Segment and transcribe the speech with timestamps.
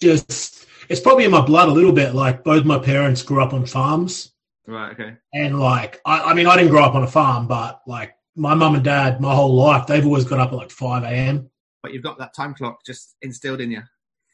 [0.00, 2.14] just it's probably in my blood a little bit.
[2.14, 4.32] Like both my parents grew up on farms,
[4.66, 4.92] Right.
[4.92, 5.16] Okay.
[5.34, 8.54] and like I, I mean I didn't grow up on a farm, but like my
[8.54, 11.50] mum and dad, my whole life, they've always got up at like five a.m.
[11.82, 13.82] But you've got that time clock just instilled in you.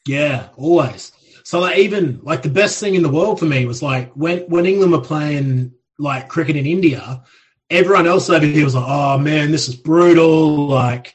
[0.06, 1.12] Yeah, always.
[1.44, 4.40] So like even like the best thing in the world for me was like when
[4.48, 7.22] when England were playing like cricket in India,
[7.70, 11.14] everyone else over here was like, "Oh man, this is brutal." Like,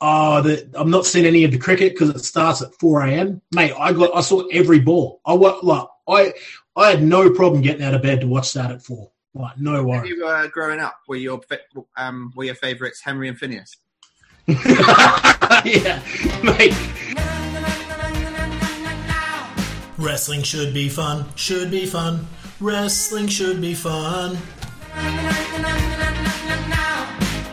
[0.00, 3.42] oh, the, I'm not seeing any of the cricket because it starts at 4 a.m.
[3.52, 5.20] Mate, I got I saw every ball.
[5.24, 6.32] I wa- like I
[6.76, 9.10] I had no problem getting out of bed to watch that at four.
[9.34, 11.40] Like no When you were growing up, were your
[11.96, 13.76] um were your favourites Henry and Phineas?
[14.46, 16.02] yeah,
[16.42, 16.74] mate.
[19.98, 22.26] Wrestling should be fun, should be fun.
[22.58, 24.38] Wrestling should be fun.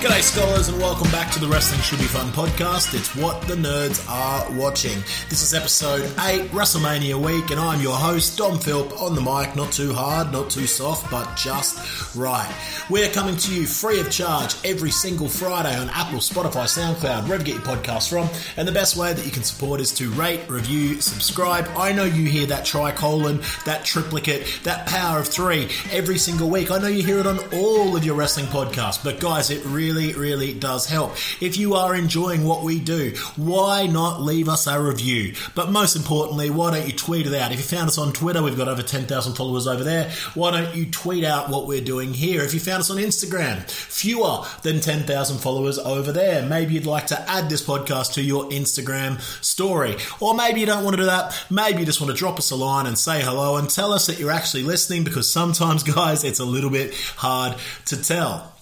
[0.00, 2.94] G'day, scholars, and welcome back to the Wrestling Should Be Fun podcast.
[2.94, 4.96] It's what the nerds are watching.
[5.28, 9.54] This is episode 8, WrestleMania week, and I'm your host, Dom Philp, on the mic.
[9.56, 12.50] Not too hard, not too soft, but just right.
[12.88, 17.46] We're coming to you free of charge every single Friday on Apple, Spotify, SoundCloud, wherever
[17.46, 18.30] you get your podcasts from.
[18.56, 21.68] And the best way that you can support is to rate, review, subscribe.
[21.76, 26.70] I know you hear that tricolon, that triplicate, that power of three every single week.
[26.70, 29.89] I know you hear it on all of your wrestling podcasts, but guys, it really,
[29.90, 31.12] really really does help.
[31.40, 35.34] If you are enjoying what we do, why not leave us a review?
[35.54, 37.52] But most importantly, why don't you tweet it out?
[37.52, 40.10] If you found us on Twitter, we've got over 10,000 followers over there.
[40.34, 42.42] Why don't you tweet out what we're doing here?
[42.42, 46.46] If you found us on Instagram, fewer than 10,000 followers over there.
[46.46, 49.96] Maybe you'd like to add this podcast to your Instagram story.
[50.20, 51.36] Or maybe you don't want to do that.
[51.50, 54.06] Maybe you just want to drop us a line and say hello and tell us
[54.06, 58.54] that you're actually listening because sometimes, guys, it's a little bit hard to tell.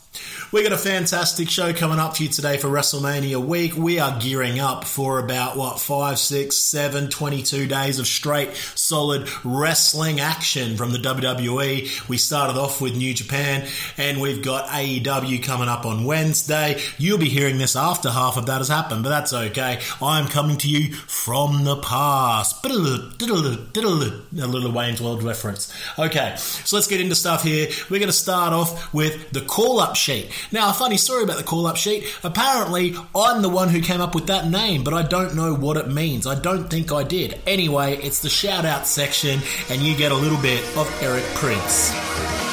[0.51, 3.77] We got a fantastic show coming up for you today for WrestleMania week.
[3.77, 9.29] We are gearing up for about what five, six, seven, 22 days of straight solid
[9.45, 12.09] wrestling action from the WWE.
[12.09, 16.81] We started off with New Japan and we've got AEW coming up on Wednesday.
[16.97, 19.81] You'll be hearing this after half of that has happened, but that's okay.
[20.01, 22.65] I'm coming to you from the past.
[22.65, 25.71] A little Wayne's World reference.
[25.99, 27.69] Okay, so let's get into stuff here.
[27.91, 30.33] We're going to start off with the call up sheet.
[30.53, 32.05] Now, a funny story about the call up sheet.
[32.23, 35.77] Apparently, I'm the one who came up with that name, but I don't know what
[35.77, 36.27] it means.
[36.27, 37.41] I don't think I did.
[37.47, 39.41] Anyway, it's the shout out section,
[39.71, 42.48] and you get a little bit of Eric Prince.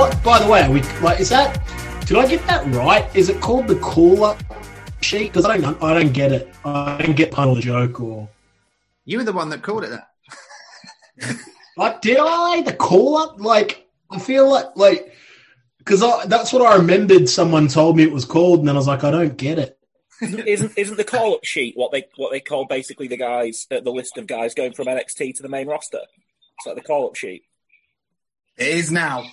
[0.00, 1.60] What, by the way, are we like is that?
[2.06, 3.14] Did I get that right?
[3.14, 4.42] Is it called the call up
[5.02, 5.30] sheet?
[5.30, 6.48] Because I don't, I don't get it.
[6.64, 8.26] I don't get pun or the joke or
[9.04, 11.36] You were the one that called it that.
[11.76, 13.42] like did I the call up?
[13.42, 15.14] Like I feel like like
[15.76, 17.28] because that's what I remembered.
[17.28, 19.78] Someone told me it was called, and then I was like, I don't get it.
[20.22, 23.80] isn't isn't the call up sheet what they what they call basically the guys uh,
[23.80, 26.00] the list of guys going from NXT to the main roster?
[26.56, 27.42] It's like the call up sheet.
[28.56, 29.26] It is now.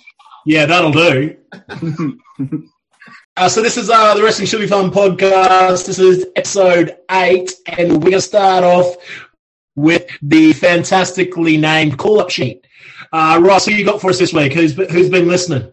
[0.46, 1.36] Yeah, that'll do.
[3.36, 5.86] uh, so this is uh, the Wrestling Should Be Fun podcast.
[5.86, 8.96] This is episode eight, and we're going to start off
[9.74, 12.66] with the fantastically named call-up sheet.
[13.12, 14.52] Uh, Ross, who you got for us this week?
[14.52, 15.72] Who's who's been listening?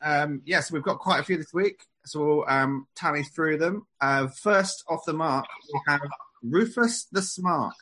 [0.00, 3.86] Um, yes, we've got quite a few this week, so we'll um, tally through them.
[4.00, 6.00] Uh, first off the mark, we have
[6.42, 7.74] Rufus the Smart.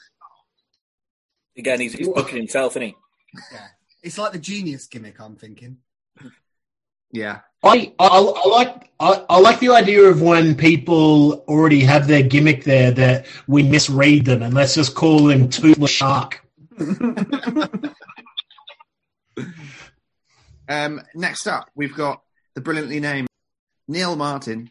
[1.57, 2.97] Again, he's, he's booking himself, isn't he?
[3.53, 3.67] Yeah.
[4.03, 5.79] It's like the genius gimmick, I'm thinking.
[7.13, 12.07] Yeah, I, I, I like I, I like the idea of when people already have
[12.07, 16.45] their gimmick there that we misread them and let's just call them Toothless Shark.
[20.71, 22.23] Um, next up, we've got
[22.55, 23.27] the brilliantly named
[23.89, 24.71] Neil Martin.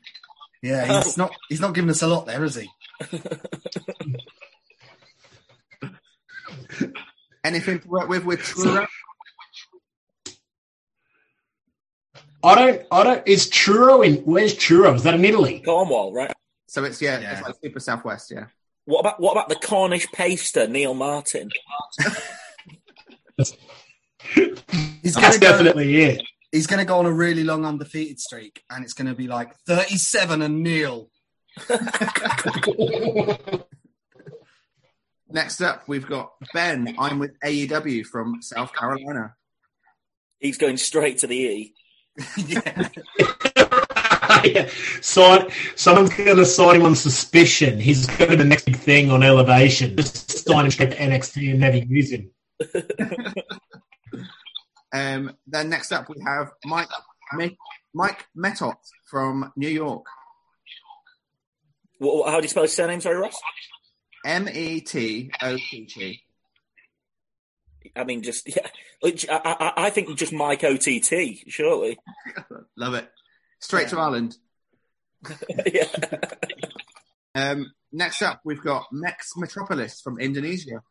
[0.64, 2.70] Yeah, he's not he's not giving us a lot there, is he?
[7.44, 8.88] Anything to work with with Truro?
[12.44, 14.96] I don't I don't is Churro in where's Churro?
[14.96, 15.62] Is that in Italy?
[15.66, 16.32] Cornwall, right?
[16.68, 17.34] So it's yeah, Yeah.
[17.40, 18.32] it's like super southwest.
[18.32, 18.46] Yeah,
[18.86, 21.50] What about what about the Cornish paster, Neil Martin?
[25.02, 26.22] He's That's go, definitely it.
[26.52, 30.42] he's gonna go on a really long undefeated streak, and it's gonna be like 37
[30.42, 31.10] and Neil.
[35.32, 36.96] Next up, we've got Ben.
[36.98, 39.36] I'm with AEW from South Carolina.
[40.40, 41.74] He's going straight to the E.
[42.38, 42.90] yeah.
[44.44, 44.70] yeah.
[45.02, 47.80] Sign, someone's going to sign him on suspicion.
[47.80, 49.96] He's going to be the next big thing on elevation.
[49.96, 52.32] Just sign him straight to NXT and never use him.
[54.92, 56.88] Um, then next up we have Mike
[57.36, 57.56] Mi-
[57.94, 58.74] Mike Metot
[59.10, 60.04] from New York.
[62.00, 63.40] Wha- wha- How do you spell his surname, sorry, Ross?
[64.26, 66.22] M E T O T T.
[67.96, 68.68] I mean, just, yeah.
[69.04, 71.98] I, I, I think just Mike OTT, surely.
[72.78, 73.10] Love it.
[73.60, 74.38] Straight to Ireland.
[75.66, 75.86] yeah.
[77.36, 80.82] Um, next up we've got Mex Metropolis from Indonesia.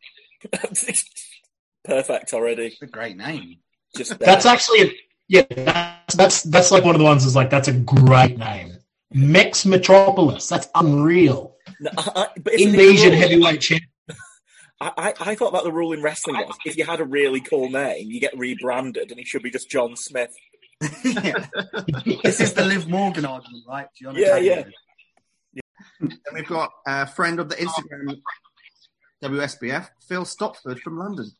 [1.84, 2.66] Perfect already.
[2.66, 3.56] It's a great name.
[3.96, 4.92] Just That's actually, a,
[5.28, 8.74] yeah, that's, that's, that's like one of the ones that's like, that's a great name.
[9.12, 10.48] Mex Metropolis.
[10.48, 11.56] That's unreal.
[11.80, 13.82] No, I, I- but isn't it the Indonesian heavyweight champ.
[14.80, 17.40] I, I, I thought that the rule in wrestling was if you had a really
[17.40, 20.34] cool name, you get rebranded, and it should be just John Smith.
[21.04, 21.46] Yeah.
[22.22, 23.86] This is the Liv Morgan argument, right?
[23.98, 24.74] Do you Yeah, understand?
[26.00, 28.20] Then we've got a friend of the Instagram
[29.22, 31.30] WSBF, Phil Stopford from London.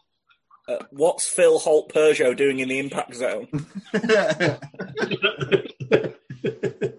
[0.69, 3.49] Uh, what's Phil Holt Peugeot doing in the impact zone?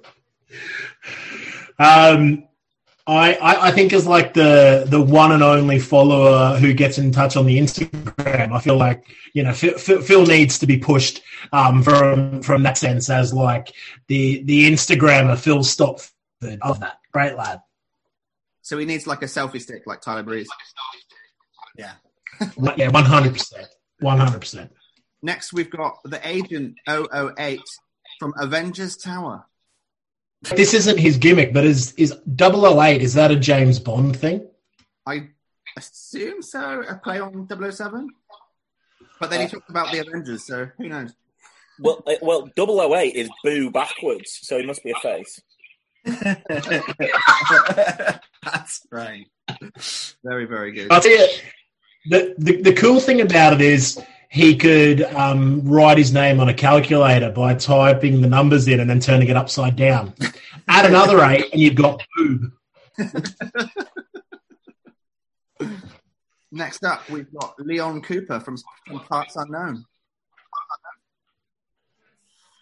[1.80, 2.44] Um,
[3.10, 7.12] I, I, I think is like the the one and only follower who gets in
[7.12, 8.54] touch on the Instagram.
[8.54, 11.22] I feel like you know Phil, Phil Phil needs to be pushed
[11.52, 13.74] um, from from that sense as like
[14.08, 16.12] the the Instagrammer Phil Stopford
[16.62, 17.62] of that great lad.
[18.62, 20.50] So he needs like a selfie stick like Tyler Breeze.
[21.78, 21.94] yeah.
[22.78, 23.68] Yeah, one hundred percent,
[24.00, 24.72] one hundred percent.
[25.22, 27.60] Next we've got the Agent 008
[28.20, 29.46] from Avengers Tower.
[30.42, 34.48] This isn't his gimmick, but is is 008, Is that a James Bond thing?
[35.06, 35.30] I
[35.78, 38.10] assume so, a play on 007.
[39.20, 41.14] But then he talked about the Avengers, so who knows?
[41.80, 45.42] Well, uh, well, 008 is boo backwards, so he must be a face.
[48.44, 49.28] That's great.
[50.24, 50.92] Very, very good.
[50.92, 51.28] I'll tell you,
[52.10, 56.50] the, the, the cool thing about it is he could um, write his name on
[56.50, 60.14] a calculator by typing the numbers in and then turning it upside down.
[60.68, 62.52] Add another eight, and you've got boob.
[66.52, 69.86] Next up, we've got Leon Cooper from, from Parts Unknown.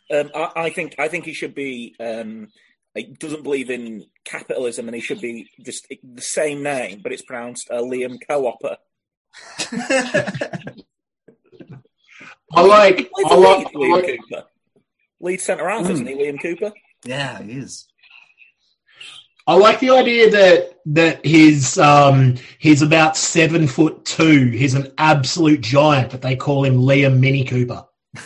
[0.09, 1.95] Um, I, I think I think he should be.
[1.99, 2.47] Um,
[2.95, 7.21] he doesn't believe in capitalism, and he should be just the same name, but it's
[7.21, 8.77] pronounced uh, Liam Co-opper.
[12.53, 14.43] I like, He's I a like, lead, I Liam like Cooper.
[15.19, 16.71] Lead centre half, isn't he, Liam Cooper?
[17.05, 17.87] yeah, he is.
[19.47, 24.49] I like the idea that that he's um, he's about seven foot two.
[24.49, 27.85] He's an absolute giant, but they call him Liam Mini Cooper.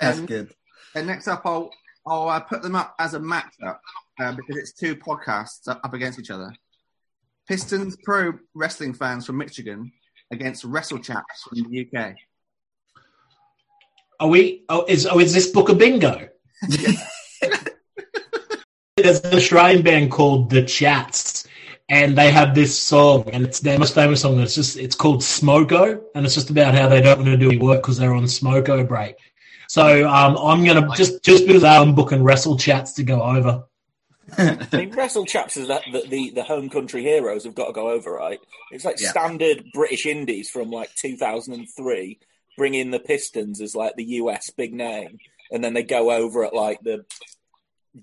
[0.00, 0.54] That's good.
[0.94, 1.70] And next up, I'll,
[2.06, 3.78] I'll uh, put them up as a matchup
[4.20, 6.52] uh, because it's two podcasts up up against each other.
[7.48, 9.90] Pistons pro wrestling fans from Michigan
[10.30, 12.14] against Wrestle Chaps from the UK.
[14.20, 14.64] Are we?
[14.68, 16.28] Oh, is oh, is this book a bingo?
[18.96, 21.46] There's an Australian band called The Chats,
[21.88, 24.40] and they have this song, and it's their most famous song.
[24.40, 27.50] It's just it's called Smoko, and it's just about how they don't want to do
[27.50, 29.14] any work because they're on Smoko break.
[29.68, 33.67] So um, I'm gonna just just because I'm booking Wrestle Chats to go over.
[34.38, 37.72] I mean, Wrestle Chaps is that the, the, the home country heroes have got to
[37.72, 38.40] go over, right?
[38.70, 39.10] It's like Yeah.
[39.10, 42.18] standard British indies from like 2003,
[42.56, 45.18] bring in the Pistons as like the US big name,
[45.50, 47.04] and then they go over at like the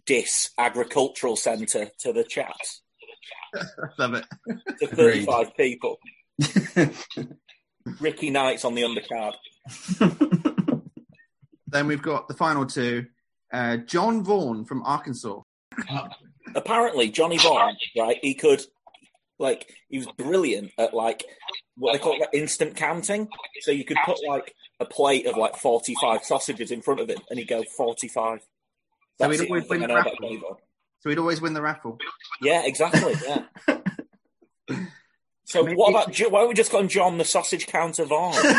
[0.05, 2.81] Dis Agricultural Centre to the Chaps.
[3.99, 4.25] Love it.
[4.79, 5.99] To 35 people.
[7.99, 9.35] Ricky Knight's on the undercard.
[11.67, 13.05] Then we've got the final two
[13.53, 15.41] uh, John Vaughan from Arkansas.
[16.55, 18.17] apparently Johnny Vaughn, right?
[18.21, 18.61] He could,
[19.39, 21.23] like, he was brilliant at like
[21.77, 23.27] what they call like, instant counting.
[23.61, 27.19] So you could put like a plate of like forty-five sausages in front of him,
[27.29, 28.39] and he'd go forty-five.
[28.41, 30.59] So That's he'd always win the raffle.
[30.99, 31.97] So he'd always win the raffle.
[32.41, 33.15] Yeah, exactly.
[34.67, 34.79] Yeah.
[35.47, 38.33] So what about why don't we just call him John the Sausage Counter Vaughn?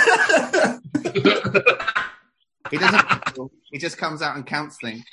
[2.70, 3.50] He doesn't.
[3.70, 5.04] he just comes out and counts things.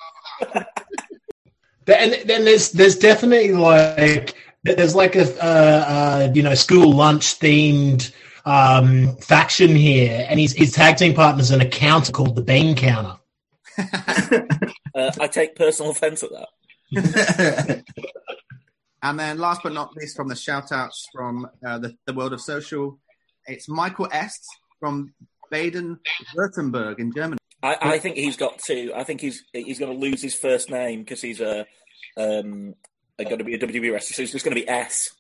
[1.88, 7.40] And then there's there's definitely like there's like a uh, uh, you know school lunch
[7.40, 8.12] themed
[8.46, 13.18] um, faction here, and his his tag team partner's an accountant called the Bean Counter.
[14.96, 17.84] Uh, I take personal offence at that.
[19.04, 22.32] And then last but not least, from the shout outs from uh, the, the world
[22.32, 23.00] of social,
[23.46, 24.40] it's Michael S.
[24.80, 25.14] from
[25.52, 27.38] Baden-Württemberg in Germany.
[27.64, 28.94] I, I think he's got to.
[28.94, 31.66] I think he's he's going to lose his first name because he's a
[32.18, 32.76] um
[33.18, 34.16] going to be a WWE wrestler.
[34.16, 35.12] So he's just going to be S.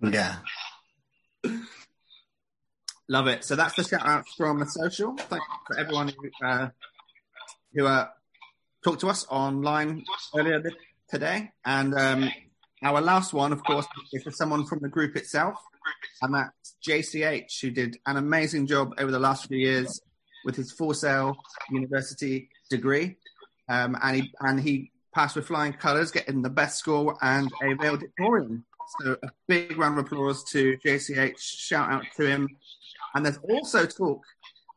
[0.00, 0.36] Yeah.
[3.08, 3.44] Love it.
[3.44, 5.16] So that's the shout out from the social.
[5.16, 6.68] Thank you for everyone who uh,
[7.74, 8.08] who uh,
[8.84, 10.04] talked to us online
[10.36, 10.74] earlier th-
[11.10, 11.50] today.
[11.64, 12.30] And um,
[12.82, 15.56] our last one, of course, is for someone from the group itself,
[16.22, 20.00] and that's JCH, who did an amazing job over the last few years
[20.44, 21.36] with his Full Sail
[21.70, 23.16] University degree,
[23.68, 27.74] um, and he and he passed with flying colours, getting the best score and a
[27.74, 28.64] valedictorian.
[29.00, 31.38] So a big round of applause to JCH.
[31.38, 32.48] Shout out to him.
[33.14, 34.22] And there's also talk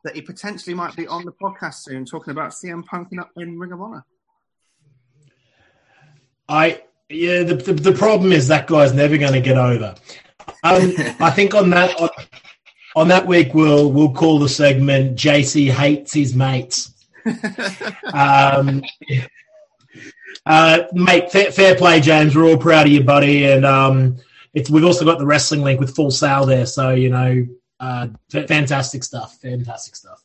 [0.04, 3.72] that he potentially might be on the podcast soon, talking about CM Punk in Ring
[3.72, 4.04] of Honor.
[6.48, 7.42] I yeah.
[7.44, 9.94] The, the, the problem is that guy's never going to get over.
[10.64, 12.10] Um, I think on that on,
[12.94, 16.92] on that week we'll we'll call the segment JC hates his mates.
[18.12, 18.82] um,
[20.44, 22.34] uh, mate, fair, fair, play, James.
[22.34, 23.46] We're all proud of you, buddy.
[23.46, 24.16] And um,
[24.54, 27.46] it's we've also got the wrestling link with Full Sail there, so you know,
[27.80, 29.38] uh, f- fantastic stuff.
[29.40, 30.22] Fantastic stuff.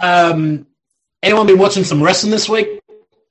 [0.00, 0.66] Um,
[1.22, 2.80] anyone been watching some wrestling this week,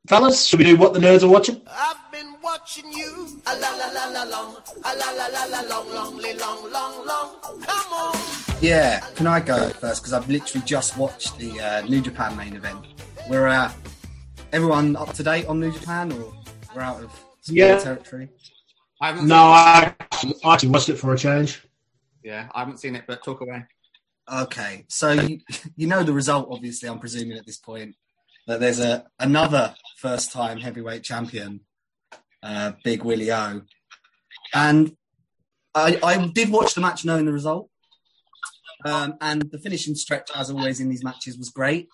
[0.08, 0.46] fellas?
[0.46, 1.62] Should we do what the nerds are watching?
[1.68, 3.31] I've been watching you.
[3.48, 4.56] A la la la la long.
[4.84, 7.62] A la la la la long, long, long, long, long.
[7.62, 8.16] Come on.
[8.62, 10.02] Yeah, can I go first?
[10.02, 12.86] Because I've literally just watched the uh, New Japan main event.
[13.30, 13.72] We're uh,
[14.54, 16.34] everyone up to date on New Japan, or
[16.76, 17.12] we're out of
[17.46, 17.80] Yeah.
[17.80, 18.30] territory?
[19.02, 19.96] I haven't No, I
[20.46, 21.64] I actually watched it for a change.
[22.24, 23.66] Yeah, I haven't seen it, but talk away.
[24.32, 25.40] Okay, so you,
[25.76, 26.88] you know the result, obviously.
[26.88, 27.96] I'm presuming at this point
[28.46, 31.62] that there's a another first time heavyweight champion,
[32.44, 33.62] uh, Big Willie O,
[34.54, 34.96] and
[35.74, 37.70] I, I did watch the match knowing the result,
[38.86, 41.90] um, and the finishing stretch, as always in these matches, was great,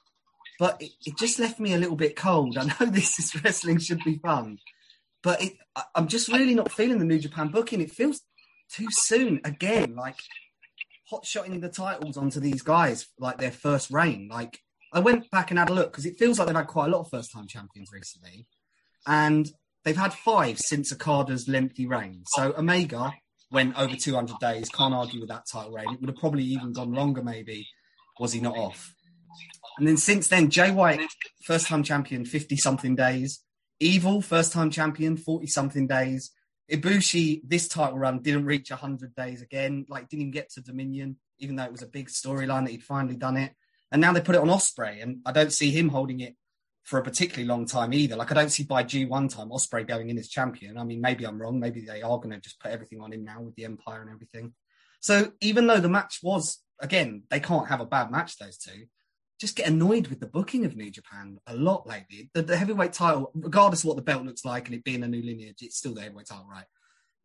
[0.60, 2.58] but it, it just left me a little bit cold.
[2.58, 4.60] I know this is wrestling should be fun,
[5.22, 7.82] but it, I, I'm just really not feeling the New Japan booking.
[7.82, 8.22] It feels
[8.72, 10.18] too soon again, like
[11.10, 14.30] hot shotting the titles onto these guys like their first reign.
[14.32, 14.60] Like
[14.94, 16.92] I went back and had a look because it feels like they've had quite a
[16.92, 18.48] lot of first time champions recently,
[19.06, 19.50] and
[19.88, 22.24] they've had five since Okada's lengthy reign.
[22.28, 23.14] So Omega
[23.52, 24.68] went over 200 days.
[24.68, 25.94] Can't argue with that title reign.
[25.94, 27.66] It would have probably even gone longer, maybe,
[28.20, 28.94] was he not off.
[29.78, 31.00] And then since then, Jay White,
[31.46, 33.42] first time champion, 50 something days.
[33.80, 36.32] Evil, first time champion, 40 something days.
[36.70, 41.16] Ibushi, this title run didn't reach 100 days again, like didn't even get to Dominion,
[41.40, 43.54] even though it was a big storyline that he'd finally done it.
[43.90, 46.36] And now they put it on Ospreay, and I don't see him holding it
[46.88, 48.16] for a particularly long time either.
[48.16, 50.78] Like I don't see by G1 time Ospreay going in as champion.
[50.78, 51.60] I mean, maybe I'm wrong.
[51.60, 54.10] Maybe they are going to just put everything on him now with the Empire and
[54.10, 54.54] everything.
[55.02, 58.86] So even though the match was again, they can't have a bad match those two.
[59.38, 62.32] Just get annoyed with the booking of New Japan a lot lately.
[62.34, 65.08] The, the heavyweight title, regardless of what the belt looks like and it being a
[65.10, 66.66] new lineage, it's still the heavyweight title, right?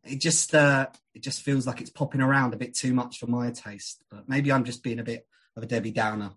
[0.03, 3.27] It just uh, it just feels like it's popping around a bit too much for
[3.27, 4.03] my taste.
[4.11, 6.31] But maybe I'm just being a bit of a Debbie Downer.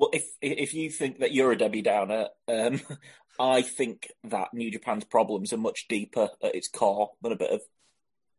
[0.00, 2.80] Well, if if you think that you're a Debbie Downer, um,
[3.38, 7.50] I think that New Japan's problems are much deeper at its core than a bit
[7.50, 7.60] of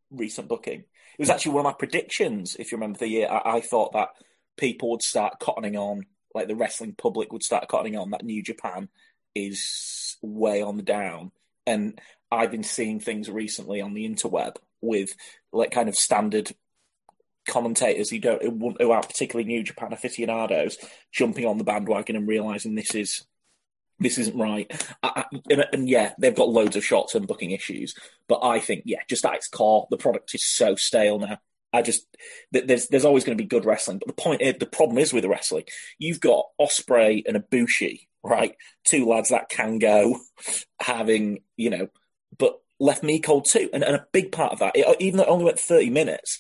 [0.10, 0.80] recent booking.
[0.80, 2.56] It was actually one of my predictions.
[2.56, 4.10] If you remember the year, I, I thought that
[4.58, 8.42] people would start cottoning on, like the wrestling public would start cottoning on that New
[8.42, 8.90] Japan
[9.36, 11.32] is way on the down.
[11.68, 12.02] And
[12.32, 15.16] I've been seeing things recently on the interweb with
[15.54, 16.52] like kind of standard
[17.48, 20.78] commentators who don't who aren't particularly New Japan aficionados
[21.12, 23.26] jumping on the bandwagon and realizing this is
[24.02, 24.70] this isn't right.
[25.04, 27.96] I, I, and, and, yeah, they've got loads of short term booking issues,
[28.28, 31.38] but I think yeah, just at its core, the product is so stale now.
[31.74, 32.06] I just
[32.52, 35.14] there's there's always going to be good wrestling, but the point is, the problem is
[35.14, 35.64] with the wrestling,
[36.00, 38.56] you've got Ospreay and Ibushi, right?
[38.84, 40.20] Two lads that can go,
[40.82, 41.88] having you know,
[42.38, 43.70] but left me cold too.
[43.72, 46.40] And, and a big part of that, it, even though it only went thirty minutes,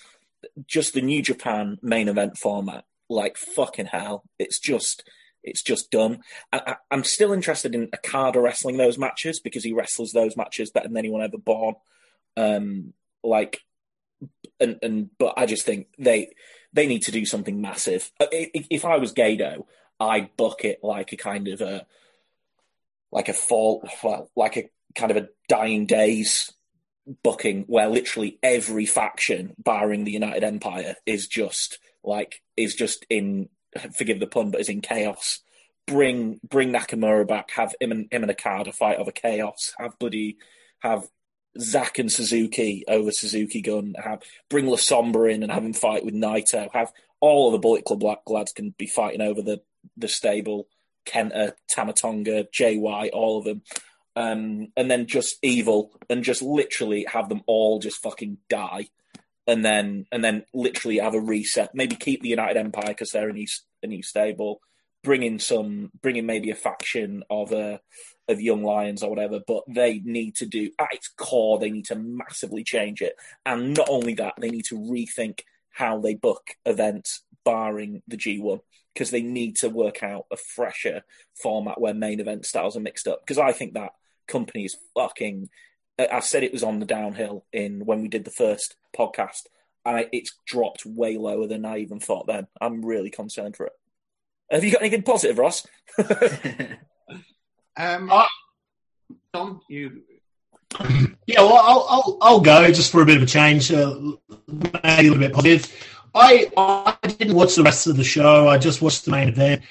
[0.65, 5.03] just the New Japan main event format, like fucking hell, it's just
[5.43, 6.21] it's just done.
[6.53, 10.88] I, am still interested in Okada wrestling those matches because he wrestles those matches better
[10.88, 11.75] than anyone ever born.
[12.38, 12.93] Um,
[13.24, 13.62] like,
[14.60, 16.33] and and but I just think they
[16.74, 18.12] they need to do something massive.
[18.19, 19.65] If, if I was Gedo,
[20.00, 21.86] I'd book it like a kind of a
[23.12, 26.51] like a fall, well, like a kind of a dying days
[27.24, 33.50] booking where literally every faction, barring the United Empire, is just like is just in
[33.93, 35.39] forgive the pun, but is in chaos.
[35.88, 37.51] Bring bring Nakamura back.
[37.51, 39.74] Have him and him and fight over chaos.
[39.77, 40.38] Have Buddy
[40.81, 41.08] have
[41.60, 46.05] Zack and Suzuki over Suzuki Gun, have bring La Sombra in and have him fight
[46.05, 49.62] with Naito, have all of the Bullet Club lads can be fighting over the
[49.98, 50.67] the stable,
[51.05, 53.63] Kenta, Tama Tonga, JY, all of them.
[54.15, 58.89] Um, and then just evil and just literally have them all just fucking die
[59.47, 61.71] and then and then literally have a reset.
[61.73, 63.47] Maybe keep the United Empire because they're a new
[63.83, 64.61] a new stable.
[65.03, 67.79] Bring in some, bring in maybe a faction of uh,
[68.27, 69.39] of young lions or whatever.
[69.45, 73.15] But they need to do at its core, they need to massively change it,
[73.45, 75.41] and not only that, they need to rethink
[75.71, 78.59] how they book events, barring the G1,
[78.93, 81.03] because they need to work out a fresher
[81.41, 83.21] format where main event styles are mixed up.
[83.21, 83.93] Because I think that
[84.31, 85.50] company is fucking
[86.00, 89.43] I said it was on the downhill in when we did the first podcast,
[89.85, 92.27] and it's dropped way lower than I even thought.
[92.27, 93.73] Then I'm really concerned for it.
[94.50, 95.67] Have you got anything positive, Ross?
[97.77, 98.25] um, Uh,
[99.33, 100.01] Tom, you
[101.25, 103.95] Yeah, well, I'll, I'll, I'll go just for a bit of a change, uh,
[104.47, 105.71] maybe a little bit positive.
[106.13, 108.50] I I didn't watch the rest of the show.
[108.50, 109.61] I just watched the main event.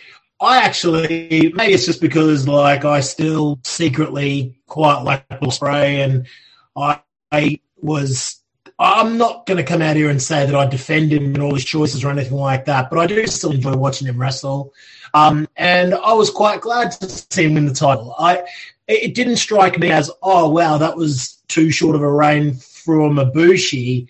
[0.40, 6.26] I actually maybe it's just because like I still secretly quite like Ospreay, and
[6.74, 8.40] I, I was
[8.78, 11.52] I'm not going to come out here and say that I defend him and all
[11.52, 14.72] his choices or anything like that, but I do still enjoy watching him wrestle.
[15.12, 18.14] Um, and I was quite glad to see him win the title.
[18.18, 18.44] I
[18.88, 23.16] it didn't strike me as oh wow that was too short of a reign from
[23.16, 24.08] Ibushi.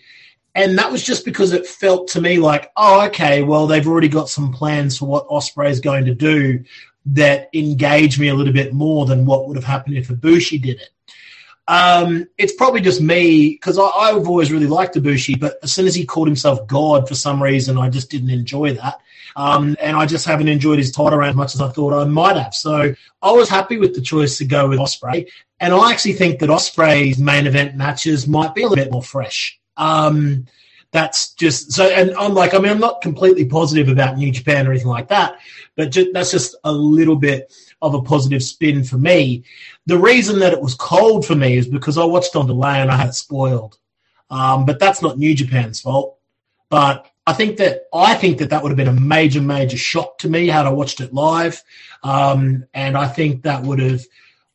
[0.54, 4.09] And that was just because it felt to me like, oh, okay, well, they've already
[4.09, 6.64] got some plans for what Ospreay is going to do
[7.07, 10.80] that engage me a little bit more than what would have happened if Ibushi did
[10.80, 10.90] it.
[11.69, 15.95] Um, it's probably just me because I've always really liked Ibushi, but as soon as
[15.95, 19.00] he called himself God for some reason, I just didn't enjoy that.
[19.37, 22.04] Um, and I just haven't enjoyed his title reign as much as I thought I
[22.04, 22.54] might have.
[22.54, 22.92] So
[23.23, 25.30] I was happy with the choice to go with Ospreay,
[25.61, 29.04] and I actually think that Ospreay's main event matches might be a little bit more
[29.04, 29.60] fresh.
[29.80, 30.46] Um,
[30.92, 34.66] that's just so, and I'm like, I mean, I'm not completely positive about New Japan
[34.66, 35.38] or anything like that,
[35.76, 39.45] but that's just a little bit of a positive spin for me.
[39.86, 42.90] The reason that it was cold for me is because I watched on delay and
[42.90, 43.78] I had it spoiled.
[44.30, 46.19] Um, but that's not New Japan's fault.
[46.69, 50.19] But I think that I think that that would have been a major, major shock
[50.19, 51.62] to me had I watched it live,
[52.02, 54.04] um, and I think that would have.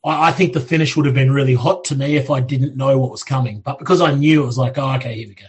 [0.05, 2.97] I think the finish would have been really hot to me if I didn't know
[2.99, 3.59] what was coming.
[3.61, 5.47] But because I knew it was like, oh, okay, here we go.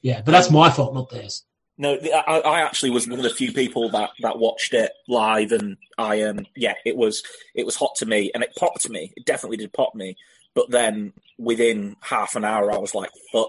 [0.00, 1.44] Yeah, but that's my fault, not theirs.
[1.76, 5.50] No, I, I, actually was one of the few people that, that watched it live,
[5.50, 9.12] and I um yeah, it was it was hot to me, and it popped me.
[9.16, 10.16] It definitely did pop me.
[10.54, 13.48] But then within half an hour, I was like, "Fuck,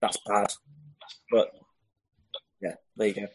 [0.00, 0.52] that's bad."
[1.30, 1.52] But
[2.60, 3.26] yeah, there you go.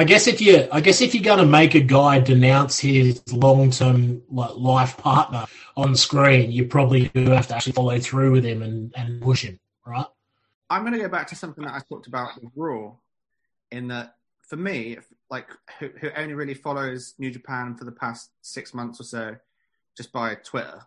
[0.00, 3.22] I guess if you, I guess if you're going to make a guy denounce his
[3.34, 5.44] long-term life partner
[5.76, 9.42] on screen, you probably do have to actually follow through with him and, and push
[9.42, 10.06] him, right?
[10.70, 12.92] I'm going to go back to something that I talked about with Raw,
[13.72, 14.96] in that for me,
[15.28, 19.36] like who, who only really follows New Japan for the past six months or so,
[19.98, 20.80] just by Twitter,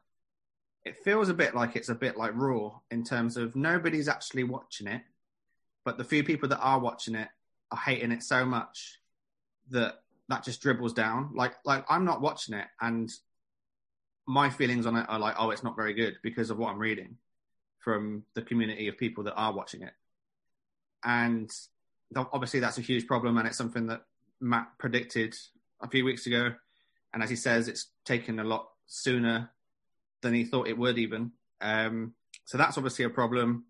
[0.86, 4.43] it feels a bit like it's a bit like Raw in terms of nobody's actually
[4.43, 5.04] watching it,
[5.86, 7.28] but the few people that are watching it
[7.69, 8.97] are hating it so much
[9.74, 9.96] that
[10.30, 11.32] that just dribbles down.
[11.36, 13.12] Like like I'm not watching it, and
[14.26, 16.80] my feelings on it are like, oh, it's not very good because of what I'm
[16.80, 17.18] reading
[17.80, 19.92] from the community of people that are watching it.
[21.04, 21.52] And
[22.16, 24.04] obviously, that's a huge problem, and it's something that
[24.40, 25.36] Matt predicted
[25.82, 26.54] a few weeks ago.
[27.14, 29.52] And as he says, it's taken a lot sooner
[30.22, 31.32] than he thought it would, even.
[31.62, 32.14] Um,
[32.46, 33.66] so that's obviously a problem.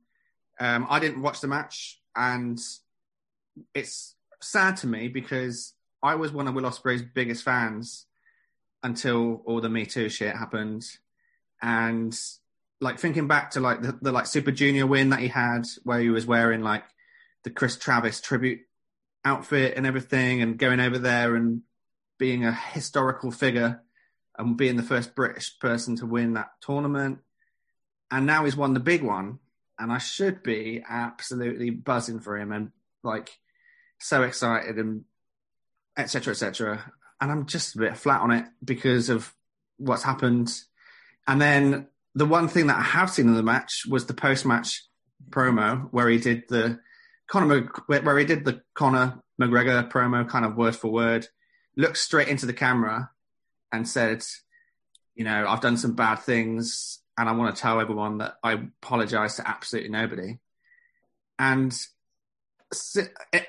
[0.59, 2.59] Um, I didn't watch the match, and
[3.73, 8.05] it's sad to me because I was one of Will Ospreay's biggest fans
[8.83, 10.83] until all the Me Too shit happened,
[11.61, 12.13] and
[12.81, 16.01] like thinking back to like the, the like Super Junior win that he had, where
[16.01, 16.83] he was wearing like
[17.45, 18.59] the Chris Travis tribute
[19.23, 21.61] outfit and everything, and going over there and
[22.19, 23.81] being a historical figure
[24.37, 27.19] and being the first British person to win that tournament.
[28.11, 29.39] And now he's won the big one,
[29.79, 32.71] and I should be absolutely buzzing for him and
[33.03, 33.29] like
[33.99, 35.05] so excited and
[35.97, 36.31] etc.
[36.31, 36.93] etc.
[37.21, 39.33] And I'm just a bit flat on it because of
[39.77, 40.53] what's happened.
[41.27, 44.83] And then the one thing that I have seen in the match was the post-match
[45.29, 46.79] promo where he did the
[47.27, 51.27] Conor where he did the Conor McGregor promo, kind of word for word,
[51.75, 53.09] looked straight into the camera
[53.71, 54.23] and said,
[55.15, 58.53] "You know, I've done some bad things, and I want to tell everyone that I
[58.53, 60.39] apologize to absolutely nobody."
[61.39, 61.75] And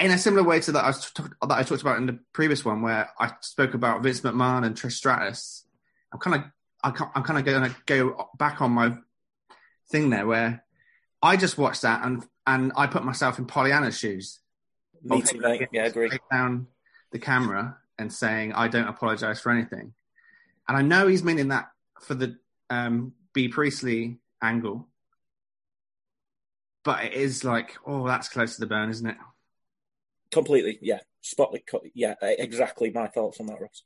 [0.01, 0.91] in a similar way to that I,
[1.47, 4.77] that I talked about in the previous one, where I spoke about Vince McMahon and
[4.77, 5.67] Trish Stratus,
[6.13, 6.51] I'm kind of
[6.85, 8.97] I'm kind of going to go back on my
[9.91, 10.65] thing there where
[11.23, 14.41] I just watched that and and I put myself in Pollyanna's shoes.
[15.03, 15.69] Me too, mate.
[15.73, 16.11] Yeah, I agree.
[16.31, 16.67] Down
[17.13, 19.95] the camera and saying, "I don't apologize for anything,"
[20.69, 22.37] and I know he's meaning that for the
[22.71, 24.89] um, Bea Priestley angle,
[26.85, 29.17] but it is like, oh, that's close to the bone, isn't it?
[30.31, 31.01] Completely, yeah.
[31.23, 31.57] Spot,
[31.95, 33.83] yeah, exactly my thoughts on that, Ross.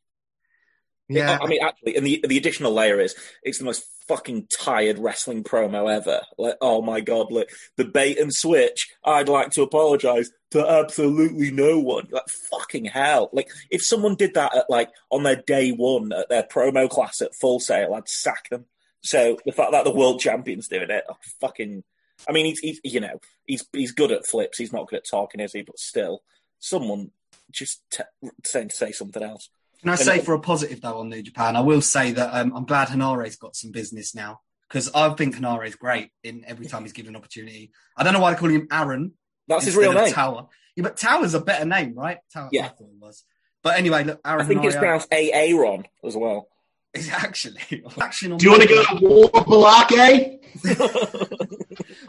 [1.08, 4.98] Yeah, I mean, actually, and the the additional layer is it's the most fucking tired
[4.98, 6.20] wrestling promo ever.
[6.36, 8.90] Like, oh my god, look, the bait and switch.
[9.04, 12.08] I'd like to apologize to absolutely no one.
[12.10, 13.30] Like, fucking hell.
[13.32, 17.22] Like, if someone did that at like on their day one at their promo class
[17.22, 18.66] at Full Sail, I'd sack them.
[19.02, 21.84] So the fact that the world champion's doing it, oh, fucking.
[22.28, 24.58] I mean, he's, he's you know he's he's good at flips.
[24.58, 25.62] He's not good at talking, is he?
[25.62, 26.22] But still,
[26.58, 27.10] someone
[27.50, 28.02] just t-
[28.44, 29.50] saying to say something else.
[29.80, 32.52] Can I say for a positive though on New Japan, I will say that um,
[32.56, 36.82] I'm glad Henare's got some business now because I think Henare's great in every time
[36.82, 37.70] he's given an opportunity.
[37.96, 39.12] I don't know why they call him Aaron.
[39.46, 40.12] That's his real name.
[40.12, 40.48] Toa.
[40.76, 42.18] Yeah, but Toa's a better name, right?
[42.32, 42.66] Toa, Yeah.
[42.66, 43.24] I thought it was.
[43.62, 46.48] But anyway, look, Aaron I think it's pronounced A Aaron as well.
[46.94, 50.38] Is actually action on Do you want to go to war, Balake?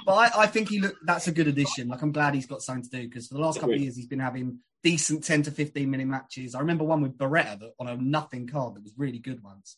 [0.06, 1.88] But I, I think he look that's a good addition.
[1.88, 3.96] Like I'm glad he's got something to do because for the last couple of years
[3.96, 6.56] he's been having decent 10 to 15 minute matches.
[6.56, 9.78] I remember one with Beretta that, on a nothing card that was really good once.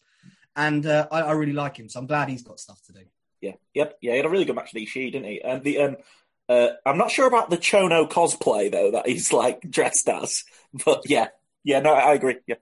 [0.56, 3.02] And uh, I, I really like him, so I'm glad he's got stuff to do.
[3.42, 4.12] Yeah, yep, yeah.
[4.12, 5.42] He had a really good match with Ishii, didn't he?
[5.42, 5.98] And the um,
[6.48, 10.46] uh, I'm not sure about the Chono cosplay though that he's like dressed as,
[10.86, 11.28] but yeah,
[11.64, 11.80] yeah.
[11.80, 12.38] No, I agree.
[12.48, 12.56] Yeah,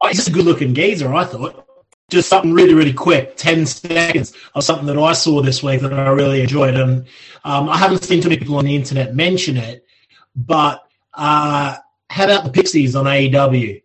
[0.00, 1.66] Oh, he's just a good looking geezer, I thought.
[2.10, 5.92] Just something really, really quick, 10 seconds of something that I saw this week that
[5.92, 6.74] I really enjoyed.
[6.74, 7.06] And
[7.44, 9.86] um, I haven't seen too many people on the internet mention it,
[10.34, 10.82] but
[11.14, 11.76] uh,
[12.08, 13.82] how about the Pixies on AEW?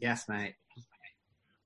[0.00, 0.54] yes, mate.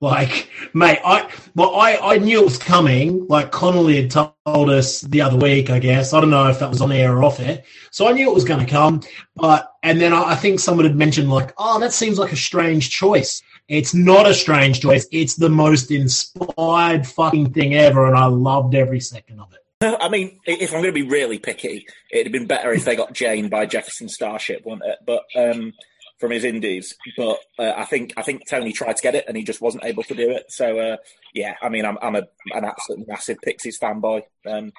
[0.00, 3.26] Like, mate, I well, I, I knew it was coming.
[3.26, 6.12] Like Connolly had told us the other week, I guess.
[6.12, 7.62] I don't know if that was on air or off air.
[7.90, 9.00] So I knew it was going to come.
[9.34, 12.36] But and then I, I think someone had mentioned like, oh, that seems like a
[12.36, 13.40] strange choice.
[13.68, 15.06] It's not a strange choice.
[15.10, 19.60] It's the most inspired fucking thing ever, and I loved every second of it.
[20.00, 22.96] I mean, if I'm going to be really picky, it'd have been better if they
[22.96, 24.98] got Jane by Jefferson Starship, wouldn't it?
[25.06, 25.72] But um,
[26.18, 29.36] from his indies, but uh, I think I think Tony tried to get it and
[29.36, 30.50] he just wasn't able to do it.
[30.50, 30.96] So uh,
[31.34, 32.22] yeah, I mean, I'm I'm a
[32.52, 34.22] an absolute massive Pixies fanboy.
[34.46, 34.72] Um,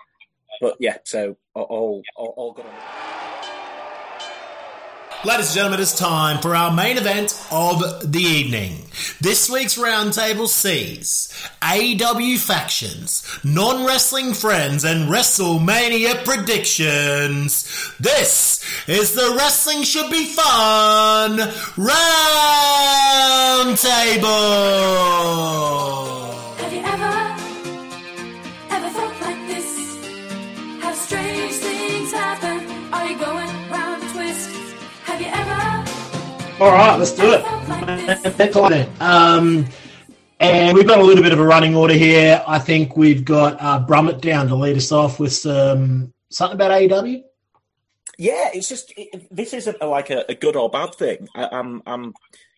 [0.62, 2.65] but yeah, so all all, all good.
[5.23, 8.86] Ladies and gentlemen, it's time for our main event of the evening.
[9.19, 11.30] This week's roundtable sees
[11.63, 17.63] AW factions, non-wrestling friends, and WrestleMania predictions.
[17.99, 21.95] This is the Wrestling Should Be Fun Roundtable.
[26.58, 27.36] Have you ever,
[28.69, 28.89] ever
[29.21, 29.75] like this?
[30.84, 32.93] Have strange things happen?
[32.93, 33.44] Are you going
[36.58, 37.41] All right, let's do it.
[37.41, 38.34] felt like this?
[38.38, 38.89] That's on it.
[39.02, 39.65] Um,
[40.39, 42.41] and we've got a little bit of a running order here.
[42.48, 46.72] I think we've got uh, Brummett down to lead us off with some something about
[46.72, 47.24] AEW.
[48.18, 51.28] Yeah, it's just it, this isn't a, like a, a good or bad thing.
[51.36, 52.13] I, I'm, I'm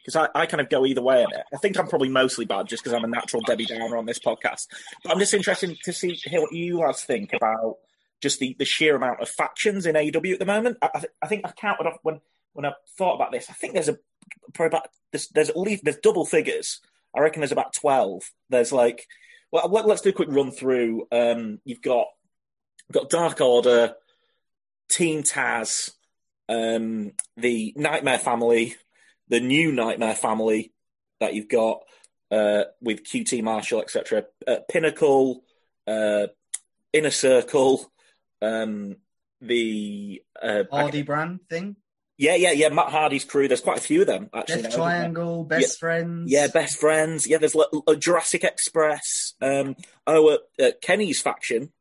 [0.05, 1.43] because I, I kind of go either way on it.
[1.51, 4.19] I think I'm probably mostly bad just because I'm a natural Debbie Downer on this
[4.19, 4.67] podcast.
[5.03, 7.77] But I'm just interested to see hear what you guys think about
[8.21, 10.77] just the, the sheer amount of factions in AEW at the moment.
[10.83, 12.21] I, I, th- I think I counted off when
[12.57, 13.49] when I thought about this.
[13.49, 13.97] I think there's a
[14.53, 16.81] probably about there's, there's at least there's double figures.
[17.15, 18.23] I reckon there's about twelve.
[18.49, 19.07] There's like
[19.51, 21.07] well let, us do a quick run through.
[21.11, 22.07] Um, you've got
[22.87, 23.95] you've got Dark Order.
[24.89, 25.91] Team Taz,
[26.49, 28.75] um, the Nightmare Family,
[29.27, 30.71] the new Nightmare Family
[31.19, 31.81] that you've got
[32.31, 34.23] uh, with QT Marshall, etc.
[34.47, 35.43] Uh, Pinnacle,
[35.87, 36.27] uh,
[36.93, 37.91] Inner Circle,
[38.41, 38.95] um,
[39.41, 41.75] the uh, Hardy Brand thing,
[42.17, 42.69] yeah, yeah, yeah.
[42.69, 43.47] Matt Hardy's crew.
[43.47, 44.63] There's quite a few of them actually.
[44.63, 44.77] Death now.
[44.77, 46.31] Triangle, Best Friends.
[46.31, 47.27] Yeah, best friends.
[47.27, 49.33] Yeah, there's like, uh, Jurassic Express.
[49.41, 49.75] Um,
[50.05, 51.71] oh, uh, uh, Kenny's faction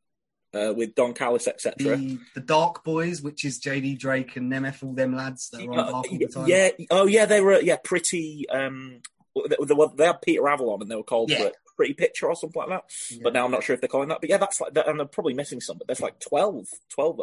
[0.53, 1.97] uh, with Don Callis, etc.
[1.97, 5.71] The, the Dark Boys, which is JD Drake and Nemeth, all them lads that are
[5.71, 6.47] on Dark all the time.
[6.47, 6.69] yeah.
[6.91, 7.25] Oh, yeah.
[7.25, 8.45] They were yeah pretty.
[8.49, 9.01] Um,
[9.35, 11.49] they, they, were- they had Peter Avalon, and they were called Yeah.
[11.75, 12.83] Pretty Picture or something like that.
[13.11, 13.19] Yeah.
[13.23, 14.19] But now I'm not sure if they're calling that.
[14.19, 15.77] But yeah, that's like, and I'm probably missing some.
[15.77, 17.19] But there's like 12, 12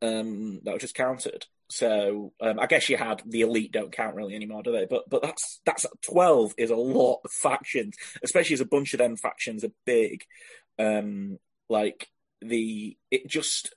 [0.00, 1.44] there um, that were just counted.
[1.68, 4.86] So um, I guess you had the elite don't count really anymore, do they?
[4.88, 8.98] But but that's that's twelve is a lot of factions, especially as a bunch of
[8.98, 10.24] them factions are big.
[10.78, 12.08] Um, like
[12.40, 13.74] the it just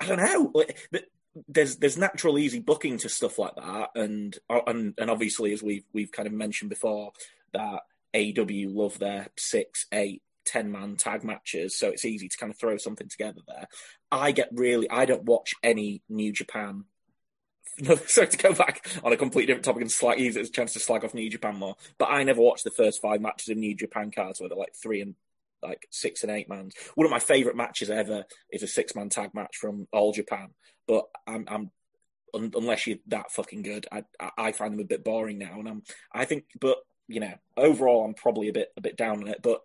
[0.00, 0.50] I don't know.
[0.54, 1.04] Like, the-
[1.48, 5.82] there's there's natural easy booking to stuff like that, and and and obviously as we've
[5.92, 7.10] we've kind of mentioned before
[7.52, 7.80] that
[8.14, 12.58] AW love their six, eight, ten man tag matches, so it's easy to kind of
[12.58, 13.66] throw something together there.
[14.12, 16.84] I get really, I don't watch any New Japan.
[18.06, 20.52] Sorry to go back on a completely different topic and slag, use it as a
[20.52, 21.76] chance to slag off New Japan more.
[21.98, 24.74] But I never watched the first five matches of New Japan cards where they're like
[24.80, 25.14] three and
[25.62, 26.70] like six and eight man.
[26.94, 30.50] One of my favourite matches ever is a six man tag match from All Japan.
[30.86, 31.70] But I'm, I'm
[32.34, 35.58] un- unless you're that fucking good, I, I I find them a bit boring now.
[35.58, 35.82] And I'm
[36.12, 39.40] I think, but you know, overall, I'm probably a bit a bit down on it.
[39.42, 39.60] But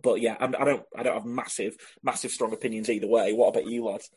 [0.00, 3.32] but yeah, I'm, I don't I don't have massive massive strong opinions either way.
[3.32, 4.10] What about you, lads?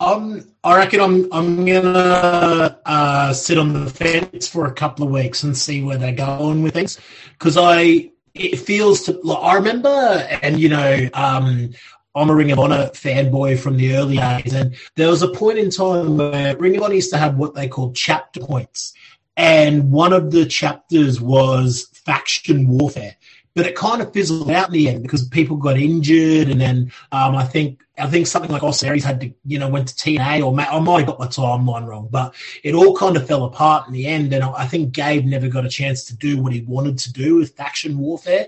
[0.00, 5.12] Um, I reckon I'm I'm gonna uh, sit on the fence for a couple of
[5.12, 6.98] weeks and see where they're going with things.
[7.32, 11.70] Because I it feels to like, I remember and you know um,
[12.14, 15.58] I'm a Ring of Honor fanboy from the early days and there was a point
[15.58, 18.94] in time where Ring of Honor used to have what they called chapter points
[19.36, 23.16] and one of the chapters was faction warfare
[23.58, 26.92] but it kind of fizzled out in the end because people got injured, and then
[27.10, 30.46] um, I think I think something like Osiris had to you know went to TNA,
[30.46, 33.88] or I might have got my timeline wrong, but it all kind of fell apart
[33.88, 36.60] in the end, and I think Gabe never got a chance to do what he
[36.60, 38.46] wanted to do with faction warfare,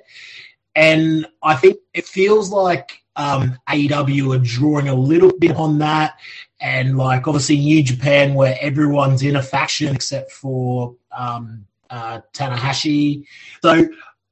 [0.77, 6.21] and I think it feels like um, AEW are drawing a little bit on that,
[6.61, 13.27] and like obviously New Japan where everyone's in a faction except for um, uh, Tanahashi,
[13.61, 13.89] so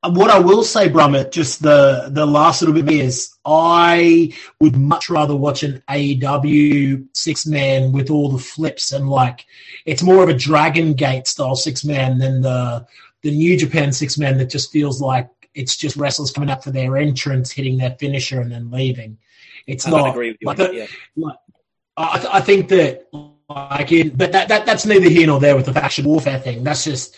[0.06, 5.11] what I will say, Brummett, just the the last little bit is I would much
[5.11, 9.46] rather watch an AEW six man with all the flips and like
[9.84, 12.87] it's more of a Dragon Gate style six man than the
[13.22, 16.70] the New Japan six man that just feels like it's just wrestlers coming up for
[16.70, 19.18] their entrance, hitting their finisher, and then leaving.
[19.66, 20.87] It's I not agree with you like that, yeah.
[21.16, 21.37] like,
[21.96, 23.08] I, th- I think that
[23.48, 26.62] like in, but that, that that's neither here nor there with the faction warfare thing.
[26.62, 27.16] That's just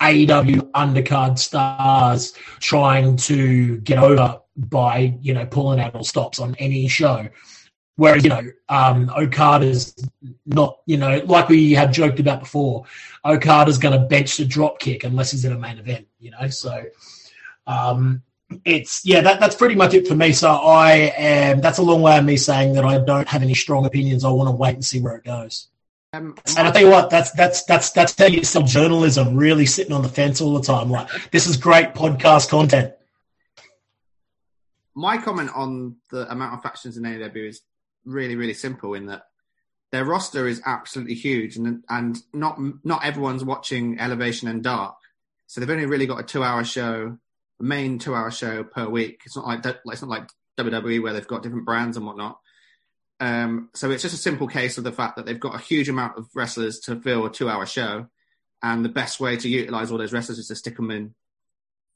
[0.00, 6.54] AEW undercard stars trying to get over by you know pulling out all stops on
[6.58, 7.28] any show.
[7.96, 9.94] Whereas you know um, Okada's
[10.44, 12.84] not you know like we have joked about before,
[13.24, 16.06] Okada's going to bench the drop kick unless he's in a main event.
[16.18, 16.84] You know so.
[17.66, 18.22] Um,
[18.64, 22.00] it's yeah that, that's pretty much it for me so i am that's a long
[22.00, 24.74] way of me saying that i don't have any strong opinions i want to wait
[24.74, 25.66] and see where it goes
[26.16, 29.36] Um, and I tell you what, that's that's that's that's how you sell journalism.
[29.36, 30.90] Really sitting on the fence all the time.
[30.90, 32.94] Like this is great podcast content.
[34.94, 37.60] my comment on the amount of factions in AEW is
[38.04, 38.94] really, really simple.
[38.94, 39.24] In that
[39.92, 44.96] their roster is absolutely huge, and and not not everyone's watching Elevation and Dark,
[45.46, 47.18] so they've only really got a two-hour show,
[47.60, 49.22] a main two-hour show per week.
[49.26, 52.38] It's not like it's not like WWE where they've got different brands and whatnot.
[53.18, 55.88] Um, so it's just a simple case of the fact that they've got a huge
[55.88, 58.06] amount of wrestlers to fill a two-hour show,
[58.62, 61.14] and the best way to utilize all those wrestlers is to stick them in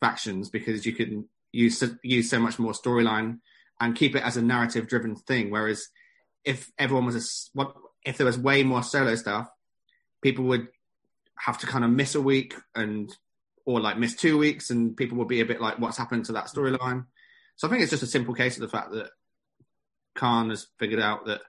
[0.01, 3.41] factions because you can use use so much more storyline
[3.81, 5.51] and keep it as a narrative driven thing.
[5.51, 5.89] Whereas
[6.45, 7.67] if everyone was a
[8.05, 9.49] if there was way more solo stuff,
[10.23, 10.69] people would
[11.39, 13.15] have to kind of miss a week and
[13.67, 16.33] or like miss two weeks, and people would be a bit like, "What's happened to
[16.33, 17.07] that storyline?"
[17.57, 19.11] So I think it's just a simple case of the fact that
[20.21, 21.41] Khan has figured out that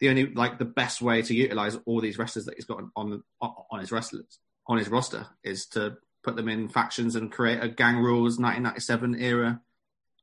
[0.00, 3.22] the only like the best way to utilize all these wrestlers that he's got on
[3.40, 7.68] on, his wrestlers on his roster is to put them in factions and create a
[7.68, 9.60] gang rules 1997 era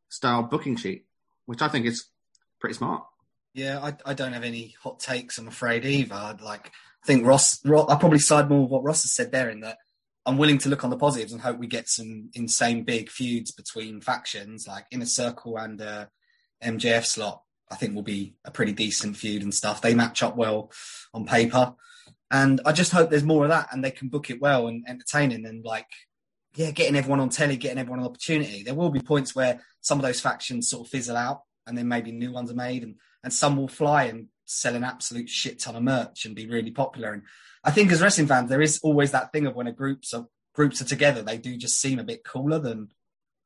[0.09, 1.05] style booking sheet,
[1.45, 2.05] which I think is
[2.59, 3.03] pretty smart.
[3.53, 6.13] Yeah, I, I don't have any hot takes, I'm afraid, either.
[6.13, 9.31] I'd like, I think Ross, Ross, I probably side more with what Ross has said
[9.31, 9.77] there in that
[10.25, 13.51] I'm willing to look on the positives and hope we get some insane big feuds
[13.51, 16.05] between factions, like Inner Circle and uh,
[16.63, 17.44] MJF slot.
[17.71, 19.81] I think will be a pretty decent feud and stuff.
[19.81, 20.71] They match up well
[21.13, 21.73] on paper.
[22.31, 24.83] And I just hope there's more of that and they can book it well and
[24.87, 25.87] entertaining and like,
[26.55, 28.63] yeah, getting everyone on telly, getting everyone an opportunity.
[28.63, 31.87] There will be points where some of those factions sort of fizzle out and then
[31.87, 35.59] maybe new ones are made and, and some will fly and sell an absolute shit
[35.59, 37.13] ton of merch and be really popular.
[37.13, 37.23] And
[37.63, 40.27] I think as wrestling fans, there is always that thing of when a groups are
[40.53, 42.89] groups are together, they do just seem a bit cooler than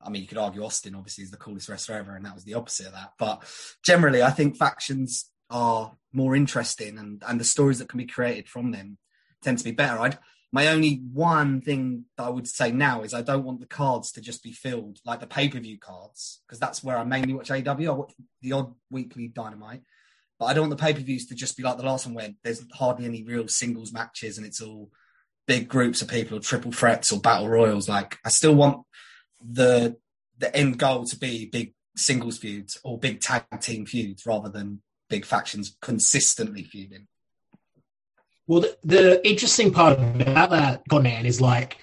[0.02, 2.46] I mean, you could argue Austin obviously is the coolest wrestler ever, and that was
[2.46, 3.14] the opposite of that.
[3.18, 3.44] But
[3.84, 8.48] generally, I think factions are more interesting, and and the stories that can be created
[8.48, 8.98] from them
[9.44, 10.00] tend to be better.
[10.00, 10.18] I'd
[10.52, 14.12] my only one thing that I would say now is I don't want the cards
[14.14, 17.34] to just be filled like the pay per view cards because that's where I mainly
[17.34, 17.68] watch AW.
[17.68, 19.82] I watch the odd weekly Dynamite,
[20.40, 22.16] but I don't want the pay per views to just be like the last one
[22.16, 24.90] where there's hardly any real singles matches and it's all
[25.48, 27.88] big groups of people or triple threats or battle royals.
[27.88, 28.86] Like I still want
[29.42, 29.98] the
[30.38, 34.82] the end goal to be big singles feuds or big tag team feuds rather than
[35.10, 37.08] big factions consistently feuding.
[38.48, 41.78] Well, the, the interesting part about that, God man, is like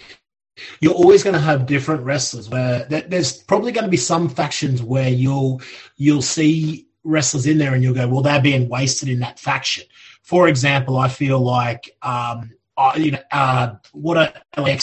[0.81, 2.49] you're always going to have different wrestlers.
[2.49, 5.61] Where there- there's probably going to be some factions where you'll
[5.97, 9.85] you'll see wrestlers in there and you'll go, well, they're being wasted in that faction.
[10.23, 14.33] For example, I feel like um, uh, you know uh, what are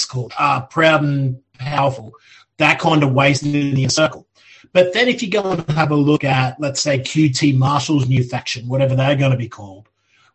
[0.08, 0.34] called?
[0.38, 2.14] Uh, proud and powerful.
[2.58, 4.28] That kind of in the circle.
[4.74, 8.24] But then if you go and have a look at, let's say, QT Marshall's new
[8.24, 9.88] faction, whatever they're going to be called,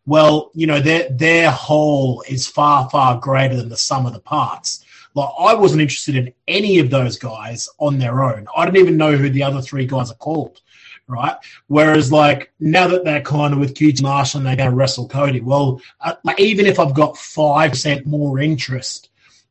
[0.07, 4.21] well, you know, their their whole is far, far greater than the sum of the
[4.21, 4.85] parts.
[5.15, 8.47] Like I wasn't interested in any of those guys on their own.
[8.57, 10.61] I didn't even know who the other three guys are called.
[11.09, 11.37] Right.
[11.69, 15.09] Whereas, like now that they're kind of with QT Marshall and they're going to wrestle
[15.09, 19.08] Cody, well, uh, like even if I've got five percent more interest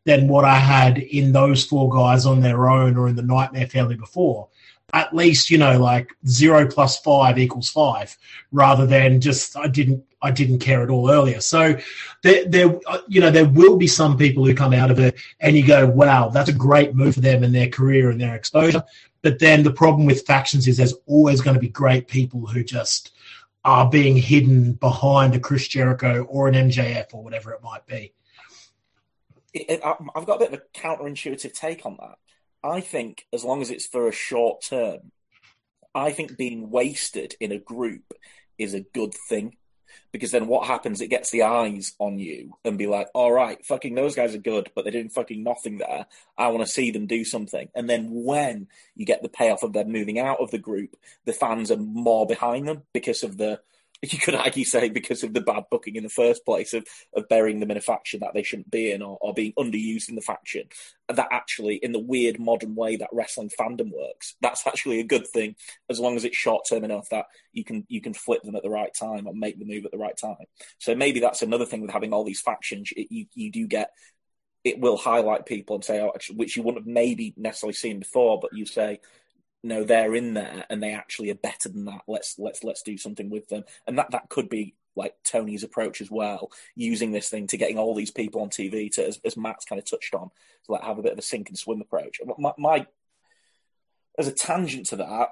[0.07, 3.67] than what I had in those four guys on their own or in the Nightmare
[3.67, 4.47] family before,
[4.93, 8.17] at least you know like zero plus five equals five
[8.53, 11.41] rather than just i didn't i didn't care at all earlier.
[11.41, 11.77] So
[12.23, 15.57] there there you know there will be some people who come out of it and
[15.57, 18.83] you go wow that's a great move for them and their career and their exposure.
[19.23, 22.63] But then the problem with factions is there's always going to be great people who
[22.63, 23.11] just
[23.65, 28.13] are being hidden behind a chris jericho or an mjf or whatever it might be
[29.69, 32.15] it, I- I've got a bit of a counterintuitive take on that.
[32.63, 35.11] I think as long as it's for a short term,
[35.93, 38.13] I think being wasted in a group
[38.57, 39.57] is a good thing.
[40.11, 41.01] Because then what happens?
[41.01, 44.39] It gets the eyes on you and be like, all right, fucking those guys are
[44.39, 46.05] good, but they're doing fucking nothing there.
[46.37, 47.69] I want to see them do something.
[47.75, 51.33] And then when you get the payoff of them moving out of the group, the
[51.33, 53.59] fans are more behind them because of the,
[54.01, 57.27] you could argue say because of the bad booking in the first place of, of
[57.27, 60.15] burying them in a faction that they shouldn't be in or, or being underused in
[60.15, 60.63] the faction.
[61.09, 65.27] That actually, in the weird modern way that wrestling fandom works, that's actually a good
[65.27, 65.55] thing
[65.89, 68.63] as long as it's short term enough that you can you can flip them at
[68.63, 70.45] the right time or make the move at the right time.
[70.79, 72.91] So maybe that's another thing with having all these factions.
[72.95, 73.91] It, you you do get
[74.63, 78.37] it will highlight people and say, oh, which you wouldn't have maybe necessarily seen before,
[78.41, 78.99] but you say,
[79.67, 82.01] no, they're in there and they actually are better than that.
[82.07, 86.01] Let's let's let's do something with them, and that that could be like Tony's approach
[86.01, 89.37] as well, using this thing to getting all these people on TV to, as, as
[89.37, 90.31] Matt's kind of touched on,
[90.65, 92.19] to like have a bit of a sink and swim approach.
[92.37, 92.87] My, my
[94.17, 95.29] as a tangent to that,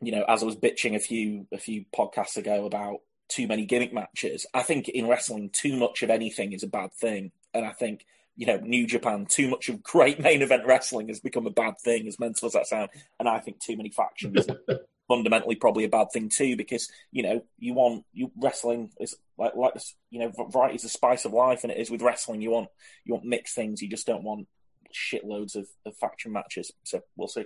[0.00, 2.98] you know, as I was bitching a few a few podcasts ago about
[3.28, 6.92] too many gimmick matches, I think in wrestling too much of anything is a bad
[6.92, 8.04] thing, and I think
[8.36, 11.74] you know New Japan too much of great main event wrestling has become a bad
[11.84, 14.46] thing, as mental as that sound, and I think too many factions.
[15.08, 19.54] Fundamentally, probably a bad thing too, because you know you want you wrestling is like
[19.54, 22.40] like this, you know variety is the spice of life, and it is with wrestling.
[22.40, 22.68] You want
[23.04, 23.82] you want mixed things.
[23.82, 24.46] You just don't want
[24.94, 26.70] shitloads of, of faction matches.
[26.84, 27.44] So we'll see.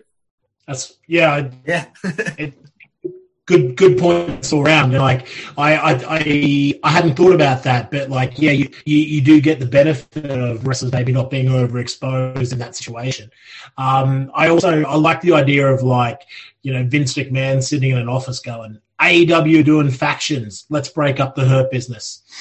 [0.68, 1.86] that's yeah I- Yeah.
[3.46, 4.92] good good points all around.
[4.92, 8.98] And like I, I I I hadn't thought about that, but like yeah, you, you,
[8.98, 13.30] you do get the benefit of wrestlers maybe not being overexposed in that situation.
[13.78, 16.22] Um, I also I like the idea of like
[16.62, 18.80] you know Vince McMahon sitting in an office going.
[19.00, 20.64] AEW doing factions.
[20.70, 22.22] Let's break up the hurt business.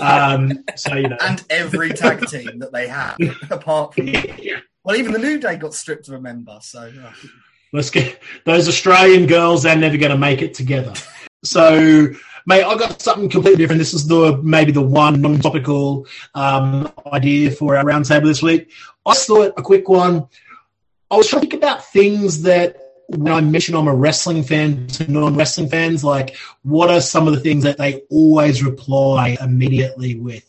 [0.00, 3.14] Um, so you know, and every tag team that they had,
[3.50, 4.58] apart from yeah.
[4.82, 6.58] well, even the New Day got stripped of a member.
[6.62, 7.12] So uh,
[7.72, 9.62] Let's get those Australian girls.
[9.62, 10.92] They're never going to make it together.
[11.42, 12.08] So,
[12.46, 13.78] mate, I've got something completely different.
[13.78, 18.70] This is the maybe the one non-topical um, idea for our roundtable this week.
[19.06, 20.28] I thought a quick one.
[21.10, 22.76] I was trying to think about things that
[23.08, 27.34] when I mention I'm a wrestling fan to non-wrestling fans, like what are some of
[27.34, 30.48] the things that they always reply immediately with?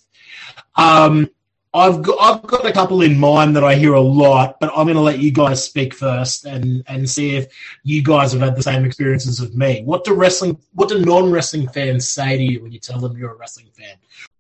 [0.76, 1.30] Um,
[1.76, 4.86] I've got I've got a couple in mind that I hear a lot, but I'm
[4.86, 7.52] going to let you guys speak first and and see if
[7.84, 9.82] you guys have had the same experiences of me.
[9.84, 13.18] What do wrestling what do non wrestling fans say to you when you tell them
[13.18, 13.96] you're a wrestling fan?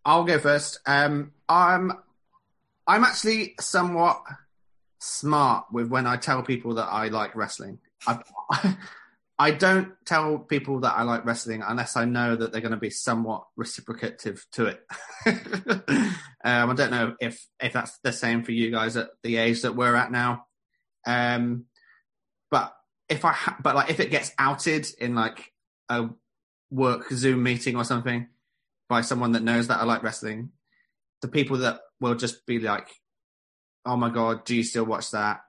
[0.06, 0.80] I'll go first.
[0.86, 1.94] Um, I'm
[2.86, 4.22] I'm actually somewhat
[5.00, 7.80] smart with when I tell people that I like wrestling.
[8.06, 8.20] I,
[9.40, 12.78] I don't tell people that I like wrestling unless I know that they're going to
[12.78, 14.86] be somewhat reciprocative to it.
[15.26, 19.64] um, I don't know if if that's the same for you guys at the age
[19.64, 20.46] that we're at now.
[21.08, 21.66] Um,
[22.52, 22.76] but
[23.10, 25.52] if I ha- but like if it gets outed in like
[25.90, 26.10] a
[26.70, 28.28] work Zoom meeting or something
[28.88, 30.52] by someone that knows that I like wrestling,
[31.22, 32.88] the people that will just be like,
[33.84, 35.42] "Oh my god, do you still watch that?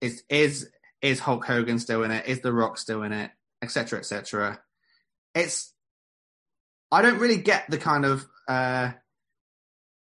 [0.00, 0.70] Is is
[1.02, 2.26] is Hulk Hogan still in it?
[2.26, 3.30] Is The Rock still in it?
[3.62, 3.98] Etc.
[3.98, 4.60] Etc."
[5.34, 5.72] It's
[6.90, 8.92] I don't really get the kind of uh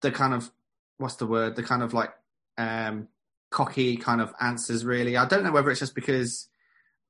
[0.02, 0.50] the kind of
[0.98, 1.56] what's the word?
[1.56, 2.12] The kind of like
[2.58, 3.08] um
[3.52, 5.16] cocky kind of answers really.
[5.16, 6.50] I don't know whether it's just because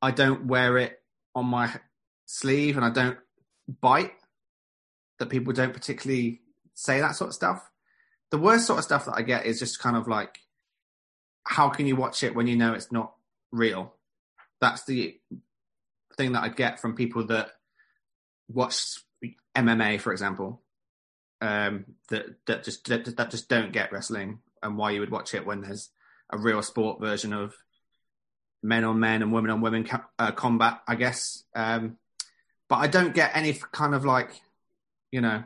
[0.01, 1.01] I don't wear it
[1.33, 1.73] on my
[2.25, 3.17] sleeve and I don't
[3.81, 4.11] bite
[5.19, 6.41] that people don't particularly
[6.73, 7.69] say that sort of stuff.
[8.31, 10.39] The worst sort of stuff that I get is just kind of like
[11.45, 13.13] how can you watch it when you know it's not
[13.53, 13.93] real?
[14.59, 15.17] That's the
[16.17, 17.51] thing that I get from people that
[18.49, 18.99] watch
[19.55, 20.61] MMA, for example,
[21.39, 25.45] um, that that just that, just don't get wrestling and why you would watch it
[25.45, 25.89] when there's
[26.29, 27.53] a real sport version of
[28.61, 31.43] men on men and women on women co- uh, combat, I guess.
[31.55, 31.97] Um,
[32.69, 34.29] but I don't get any kind of like,
[35.11, 35.43] you know,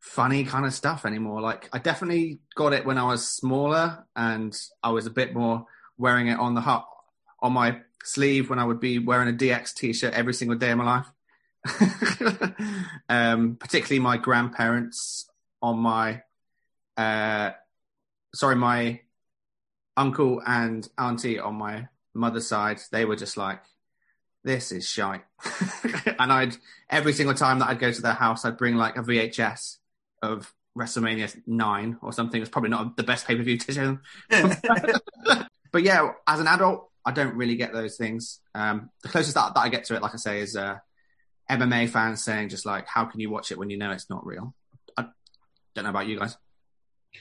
[0.00, 1.40] funny kind of stuff anymore.
[1.40, 5.64] Like I definitely got it when I was smaller and I was a bit more
[5.96, 6.84] wearing it on the hut
[7.40, 10.78] on my sleeve when I would be wearing a DX t-shirt every single day of
[10.78, 11.06] my life.
[13.08, 15.28] um, particularly my grandparents
[15.60, 16.22] on my,
[16.96, 17.50] uh,
[18.34, 19.00] sorry, my
[19.96, 22.80] uncle and auntie on my mother's side.
[22.92, 23.60] They were just like,
[24.44, 25.24] this is shite.
[26.18, 26.56] and I'd,
[26.88, 29.78] every single time that I'd go to their house, I'd bring like a VHS
[30.22, 32.40] of WrestleMania 9 or something.
[32.40, 33.98] It's probably not the best pay per view to show
[34.30, 34.68] them.
[35.72, 38.40] but yeah, as an adult, I don't really get those things.
[38.54, 40.78] Um, the closest that, that I get to it, like I say, is uh,
[41.48, 44.26] MMA fans saying just like, how can you watch it when you know it's not
[44.26, 44.52] real?
[44.96, 45.06] I
[45.74, 46.36] don't know about you guys.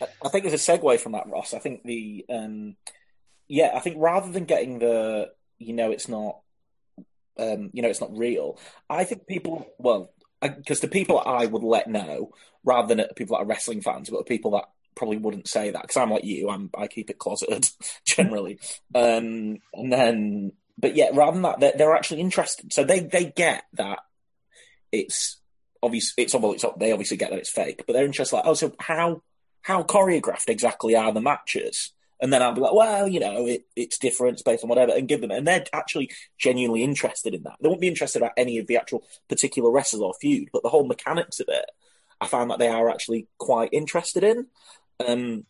[0.02, 1.54] I think there's a segue from that, Ross.
[1.54, 2.76] I think the um,
[3.48, 6.40] yeah, I think rather than getting the you know it's not
[7.38, 8.60] um, you know it's not real,
[8.90, 10.12] I think people well
[10.42, 12.32] because the people I would let know
[12.64, 14.66] rather than people that are wrestling fans, but the people that
[14.96, 17.68] probably wouldn't say that because I'm like you, I'm I keep it closeted
[18.06, 18.60] generally,
[18.94, 23.26] um, and then but yeah, rather than that, they're, they're actually interested, so they they
[23.26, 24.00] get that
[24.92, 25.38] it's
[25.84, 28.74] obvious it's obvious they obviously get that it's fake, but they're interested like oh so
[28.80, 29.22] how
[29.66, 31.92] how choreographed exactly are the matches?
[32.22, 34.94] And then I'll be like, well, you know, it, it's different, it's based on whatever,
[34.94, 35.32] and give them.
[35.32, 37.56] And they're actually genuinely interested in that.
[37.60, 40.70] They won't be interested about any of the actual particular wrestlers or feud, but the
[40.70, 41.66] whole mechanics of it,
[42.22, 44.48] I found that they are actually quite interested in.
[45.06, 45.46] Um,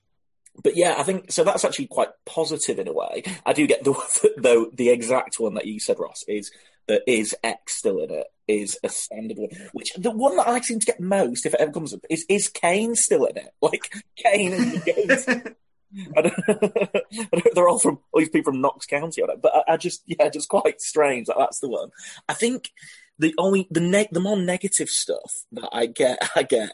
[0.63, 1.43] but yeah, I think so.
[1.43, 3.23] That's actually quite positive in a way.
[3.45, 3.93] I do get the
[4.37, 6.51] though the exact one that you said, Ross, is
[6.87, 9.49] that is X still in it is a standard one.
[9.73, 12.25] Which the one that I seem to get most, if it ever comes up, is
[12.29, 13.53] is Kane still in it?
[13.61, 15.55] Like Kane and the
[16.17, 19.55] I don't, I don't, they're all from all these people from Knox County on but
[19.55, 21.89] I, I just yeah, just quite strange that that's the one.
[22.27, 22.71] I think
[23.17, 26.73] the only the neg the more negative stuff that I get I get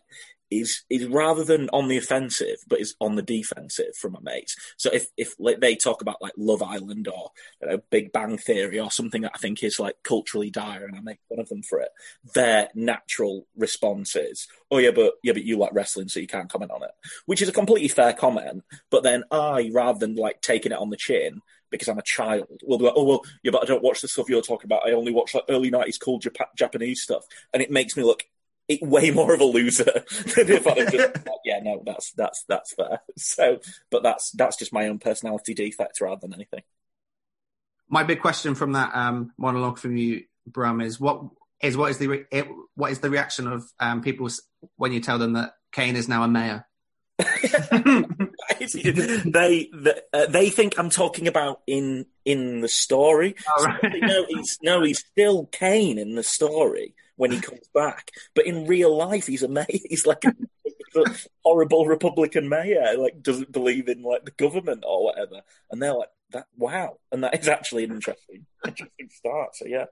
[0.51, 4.55] is is rather than on the offensive, but is on the defensive from my mates.
[4.77, 7.31] So if if like, they talk about like Love Island or
[7.61, 10.95] you know, Big Bang Theory or something that I think is like culturally dire, and
[10.95, 11.89] I make fun of them for it,
[12.35, 16.49] their natural response is, "Oh yeah, but yeah, but you like wrestling, so you can't
[16.49, 16.91] comment on it,"
[17.25, 18.63] which is a completely fair comment.
[18.89, 21.41] But then I, rather than like taking it on the chin.
[21.69, 24.09] Because I'm a child, will be like, oh well, yeah, but I don't watch the
[24.09, 24.85] stuff you're talking about.
[24.85, 27.23] I only watch like early '90s cool Jap- Japanese stuff,
[27.53, 28.25] and it makes me look
[28.73, 29.83] it, way more of a loser
[30.35, 30.93] than if I just
[31.25, 33.01] like, yeah, no, that's that's that's fair.
[33.17, 33.59] So,
[33.89, 36.61] but that's that's just my own personality defect rather than anything.
[37.89, 41.23] My big question from that um, monologue from you, Bram, is what
[41.61, 44.29] is what is the re- it, what is the reaction of um, people
[44.77, 46.65] when you tell them that Kane is now a mayor?
[47.19, 47.25] they
[49.71, 53.35] the, uh, they think I'm talking about in in the story.
[53.47, 53.81] Oh, So right.
[53.81, 58.47] they know he's no, he's still Kane in the story when he comes back, but
[58.47, 59.67] in real life he's a mayor.
[59.69, 60.33] He's like a,
[61.45, 65.41] horrible Republican mayor, like doesn't believe in like the government or whatever.
[65.69, 69.55] And they're like, that wow, and that is actually an interesting interesting start.
[69.55, 69.85] So yeah.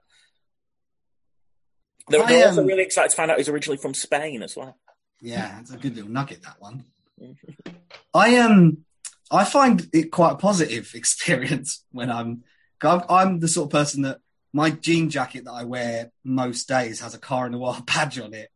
[2.08, 4.56] They're, I, they're also um, really excited to find out he's originally from Spain as
[4.56, 4.76] well.
[5.22, 6.84] Yeah, it's a good little nugget that one.
[8.12, 8.78] I um
[9.30, 12.42] I find it quite a positive experience when I'm
[12.82, 14.18] I'm, I'm the sort of person that
[14.52, 18.18] my jean jacket that I wear most days has a car in the wild badge
[18.18, 18.50] on it.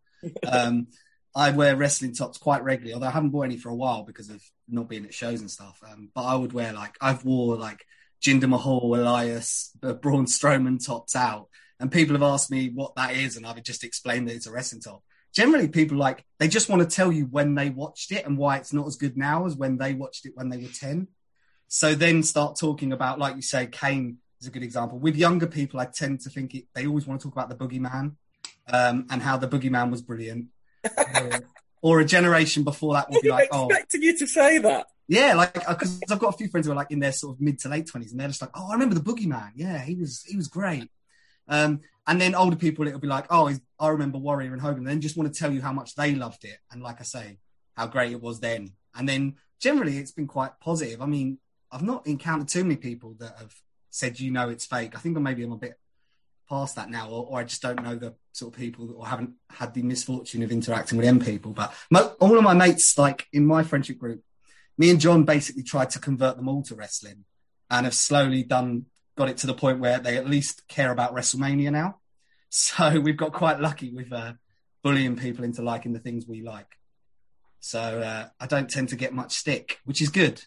[0.47, 0.89] Um,
[1.37, 4.31] I wear wrestling tops quite regularly, although I haven't bought any for a while because
[4.31, 5.81] of not being at shows and stuff.
[5.89, 7.85] Um, but I would wear like I've wore like
[8.23, 11.49] Jinder Mahal, Elias, uh, Braun Strowman tops out,
[11.81, 14.53] and people have asked me what that is, and I've just explained that it's a
[14.53, 15.03] wrestling top
[15.35, 18.57] generally people like they just want to tell you when they watched it and why
[18.57, 21.09] it's not as good now as when they watched it when they were 10
[21.67, 25.47] so then start talking about like you say kane is a good example with younger
[25.47, 28.15] people i tend to think it, they always want to talk about the boogeyman
[28.69, 30.47] um, and how the boogeyman was brilliant
[31.21, 31.31] or,
[31.83, 34.87] or a generation before that would be like oh expecting you to say that.
[35.07, 37.41] yeah, like because I've got a few friends who are like in their sort of
[37.41, 39.53] mid to late twenties, and they're just like, "Oh, I remember the Boogeyman.
[39.55, 40.91] Yeah, he was he was great."
[41.47, 44.87] Um, and then older people, it'll be like, "Oh, I remember Warrior and Hogan." And
[44.87, 47.39] then just want to tell you how much they loved it, and like I say,
[47.77, 48.73] how great it was then.
[48.95, 51.03] And then generally, it's been quite positive.
[51.03, 51.39] I mean,
[51.71, 53.55] I've not encountered too many people that have
[53.95, 55.79] said, "You know, it's fake." I think maybe I'm a bit
[56.49, 59.35] past that now, or, or I just don't know the sort of people, or haven't
[59.51, 61.53] had the misfortune of interacting with them people.
[61.53, 64.23] But mo- all of my mates, like in my friendship group,
[64.77, 67.25] me and John basically tried to convert them all to wrestling,
[67.71, 68.87] and have slowly done
[69.17, 71.99] got it to the point where they at least care about WrestleMania now.
[72.57, 74.35] So we've got quite lucky with uh,
[74.85, 76.79] bullying people into liking the things we like.
[77.59, 80.45] So uh, I don't tend to get much stick, which is good.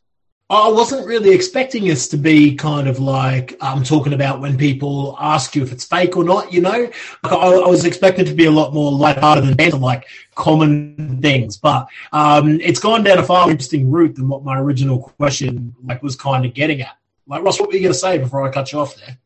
[0.50, 5.18] I wasn't really expecting us to be kind of like I'm talking about when people
[5.20, 6.54] ask you if it's fake or not.
[6.54, 6.90] You know,
[7.26, 11.58] I, I was expecting to be a lot more lighthearted than banter, like common things.
[11.58, 15.76] But um, it's gone down a far more interesting route than what my original question
[15.84, 16.98] like was kind of getting at.
[17.28, 19.18] Like Ross, what were you going to say before I cut you off there?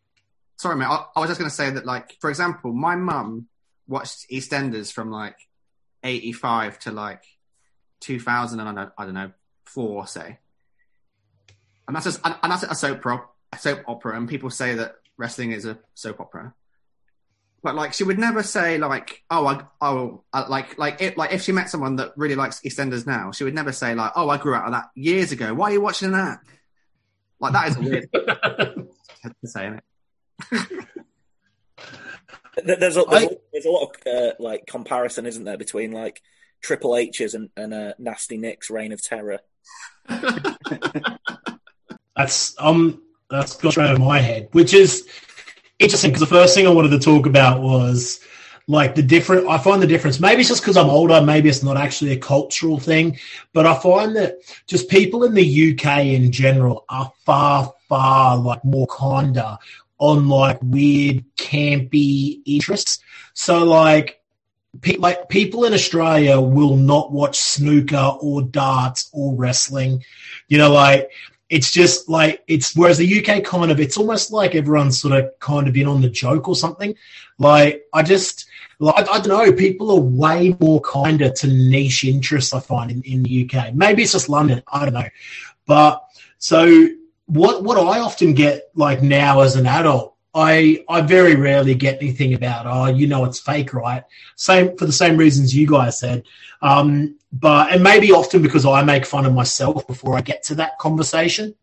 [0.58, 0.86] Sorry, mate.
[0.86, 3.48] I, I was just going to say that, like, for example, my mum
[3.88, 5.38] watched EastEnders from like
[6.04, 7.24] '85 to like
[8.00, 9.32] 2000, and I don't know, I don't know,
[9.66, 10.40] four, say.
[11.88, 13.24] And that's just, and and that's a soap opera,
[13.54, 16.54] a soap opera, and people say that wrestling is a soap opera.
[17.64, 21.32] But like, she would never say like, "Oh, I, oh, I, like, like, it, like,
[21.32, 24.30] if she met someone that really likes EastEnders now, she would never say like, "Oh,
[24.30, 25.54] I grew out of that years ago.
[25.54, 26.40] Why are you watching that?"
[27.40, 28.88] Like, that is weird to
[29.44, 29.82] say, isn't
[30.52, 30.88] it?
[32.66, 35.92] There's a, there's, I- a, there's a lot of uh, like comparison, isn't there, between
[35.94, 36.22] like
[36.62, 39.40] Triple H's and, and uh, Nasty Nick's Reign of Terror.
[42.16, 45.08] That's um that's got straight over my head, which is
[45.80, 48.20] interesting because the first thing I wanted to talk about was
[48.68, 49.48] like the different.
[49.48, 50.20] I find the difference.
[50.20, 51.22] Maybe it's just because I'm older.
[51.22, 53.18] Maybe it's not actually a cultural thing,
[53.54, 54.38] but I find that
[54.68, 59.58] just people in the UK in general are far far like more kinder
[59.98, 63.00] on like weird campy interests.
[63.34, 64.18] So like.
[64.80, 70.02] Pe- like people in Australia will not watch snooker or darts or wrestling.
[70.48, 71.12] You know, like
[71.52, 75.38] it's just like it's whereas the UK kind of it's almost like everyone's sort of
[75.40, 76.96] kind of been on the joke or something.
[77.40, 78.48] Like I just
[78.80, 82.54] like I, I don't know, people are way more kinder to niche interests.
[82.54, 83.76] I find in, in the UK.
[83.76, 84.64] Maybe it's just London.
[84.72, 85.10] I don't know,
[85.68, 86.02] but
[86.38, 86.88] so
[87.26, 90.11] what what I often get like now as an adult.
[90.34, 94.04] I, I very rarely get anything about oh you know it's fake right
[94.36, 96.24] same for the same reasons you guys said
[96.62, 100.56] um, but and maybe often because I make fun of myself before I get to
[100.56, 101.56] that conversation.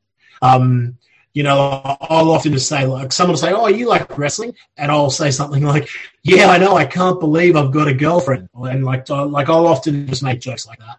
[0.42, 0.98] Um,
[1.34, 4.90] you know, I'll often just say like someone will say, "Oh, you like wrestling," and
[4.90, 5.88] I'll say something like,
[6.22, 6.76] "Yeah, I know.
[6.76, 10.66] I can't believe I've got a girlfriend," and like like I'll often just make jokes
[10.66, 10.96] like that.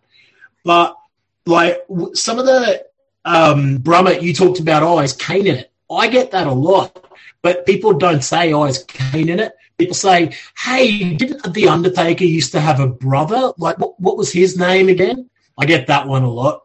[0.64, 0.98] But
[1.46, 2.86] like some of the
[3.26, 5.72] um, Brummett you talked about, oh, is Kane in it?
[5.92, 7.09] I get that a lot,
[7.42, 9.54] but people don't say, oh, is Kane in it?
[9.78, 13.54] People say, hey, didn't the Undertaker used to have a brother?
[13.58, 15.30] Like, what, what was his name again?
[15.58, 16.64] I get that one a lot.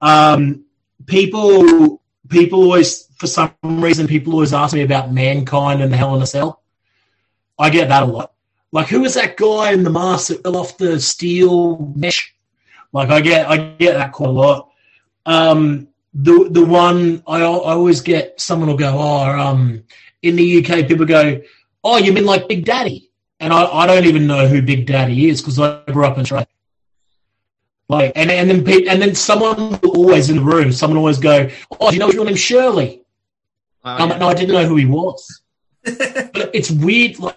[0.00, 0.64] Um,
[1.06, 6.22] people, people always, for some reason, people always ask me about Mankind and Hell in
[6.22, 6.62] a Cell.
[7.58, 8.32] I get that a lot.
[8.72, 12.34] Like, who was that guy in the mask that fell off the steel mesh?
[12.92, 14.70] Like, I get, I get that quite a lot.
[15.24, 19.84] Um, the the one I, I always get, someone will go, oh, um,
[20.22, 21.40] in the UK, people go,
[21.82, 23.10] oh, you mean like Big Daddy?
[23.40, 26.20] And I, I don't even know who Big Daddy is because I grew up in
[26.20, 26.46] Australia.
[27.88, 31.02] Like, and, and then pe- and then someone will always in the room, someone will
[31.02, 31.48] always go,
[31.80, 33.02] oh, do you know his real name's Shirley?
[33.84, 34.04] Oh, yeah.
[34.04, 35.42] like, no, I didn't know who he was.
[35.84, 37.18] but it's weird.
[37.18, 37.36] Like,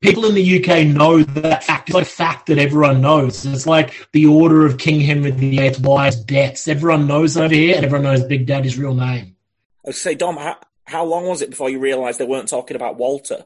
[0.00, 1.88] people in the UK know that fact.
[1.88, 3.44] It's like fact that everyone knows.
[3.44, 6.68] It's like the order of King Henry VIII's wives' deaths.
[6.68, 9.36] Everyone knows over here, and everyone knows Big Daddy's real name.
[9.86, 12.96] I say, Dom, how, how long was it before you realised they weren't talking about
[12.96, 13.44] Walter?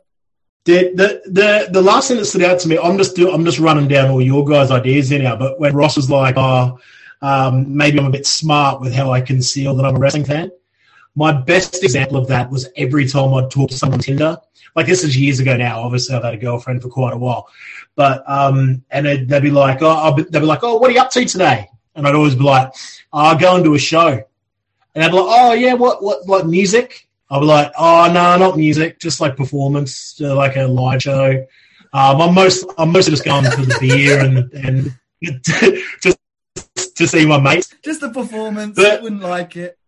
[0.65, 3.45] The, the the the last thing that stood out to me, I'm just do, I'm
[3.45, 5.35] just running down all your guys' ideas here now.
[5.35, 6.79] But when Ross was like, "Oh,
[7.21, 10.53] um, maybe I'm a bit smart with how I conceal that I'm a wrestling fan,"
[11.15, 14.39] my best example of that was every time I'd talk to someone on Tinder.
[14.75, 15.83] Like this is years ago now.
[15.83, 17.49] Obviously, I've had a girlfriend for quite a while,
[17.95, 20.91] but um, and they'd, they'd be like, "Oh, I'll be, they'd be like, oh, what
[20.91, 22.69] are you up to today?" And I'd always be like,
[23.13, 24.23] oh, "I'll go and do a show."
[24.95, 28.39] And I'd be like, "Oh yeah, what what what music?" I'd be like, "Oh no,
[28.39, 31.47] not music, just like performance, uh, like a live show."
[31.93, 34.99] Um, I'm most I'm mostly just going for the beer and and
[36.03, 37.75] just to see my mates.
[37.85, 38.77] Just the performance.
[38.77, 39.79] But- I wouldn't like it.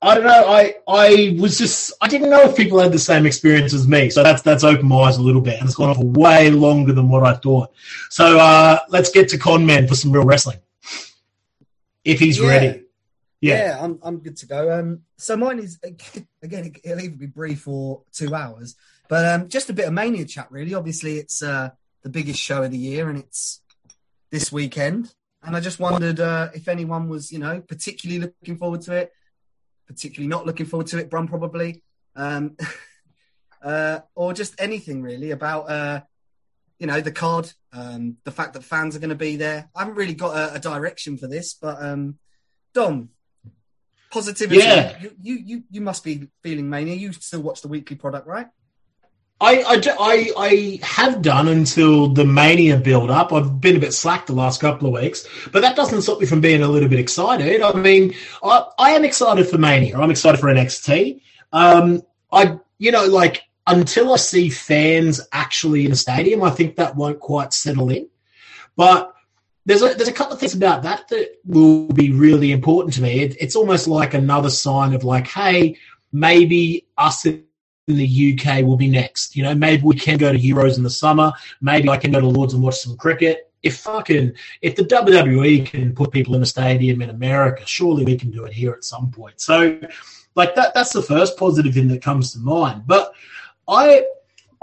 [0.00, 0.46] I don't know.
[0.46, 4.10] I I was just I didn't know if people had the same experience as me.
[4.10, 6.50] So that's that's opened my eyes a little bit, and it's gone on for way
[6.50, 7.72] longer than what I thought.
[8.10, 10.58] So uh, let's get to Con Man for some real wrestling,
[12.04, 12.48] if he's Yeah.
[12.48, 12.82] ready.
[13.40, 13.78] Yeah, Yeah.
[13.84, 14.78] I'm I'm good to go.
[14.78, 15.78] Um, so mine is
[16.42, 18.76] again, it'll either be brief or two hours,
[19.08, 20.46] but um, just a bit of mania chat.
[20.50, 21.70] Really, obviously, it's uh,
[22.02, 23.60] the biggest show of the year, and it's
[24.30, 25.12] this weekend.
[25.42, 29.12] And I just wondered uh, if anyone was, you know, particularly looking forward to it,
[29.88, 31.10] particularly not looking forward to it.
[31.10, 31.82] Brum probably,
[32.14, 32.56] um,
[33.62, 36.00] uh, or just anything really about, uh,
[36.78, 39.68] you know, the card, um, the fact that fans are going to be there.
[39.74, 42.18] I haven't really got a, a direction for this, but um,
[42.74, 43.08] Dom,
[44.10, 44.60] positivity.
[44.60, 45.00] Yeah.
[45.00, 46.94] You, you you you must be feeling mania.
[46.94, 48.46] You still watch the weekly product, right?
[49.40, 49.62] I,
[50.00, 53.32] I, I, have done until the mania build up.
[53.32, 56.26] I've been a bit slack the last couple of weeks, but that doesn't stop me
[56.26, 57.62] from being a little bit excited.
[57.62, 59.96] I mean, I, I am excited for mania.
[59.96, 61.20] I'm excited for NXT.
[61.52, 66.76] Um, I, you know, like until I see fans actually in a stadium, I think
[66.76, 68.08] that won't quite settle in.
[68.74, 69.14] But
[69.66, 73.02] there's a, there's a couple of things about that that will be really important to
[73.02, 73.20] me.
[73.20, 75.76] It, it's almost like another sign of like, hey,
[76.10, 77.44] maybe us in
[77.94, 79.34] the UK will be next.
[79.36, 81.32] You know, maybe we can go to Euros in the summer.
[81.60, 83.50] Maybe I can go to Lords and watch some cricket.
[83.62, 88.16] If fucking if the WWE can put people in a stadium in America, surely we
[88.16, 89.40] can do it here at some point.
[89.40, 89.80] So,
[90.34, 92.84] like that that's the first positive thing that comes to mind.
[92.86, 93.12] But
[93.66, 94.04] I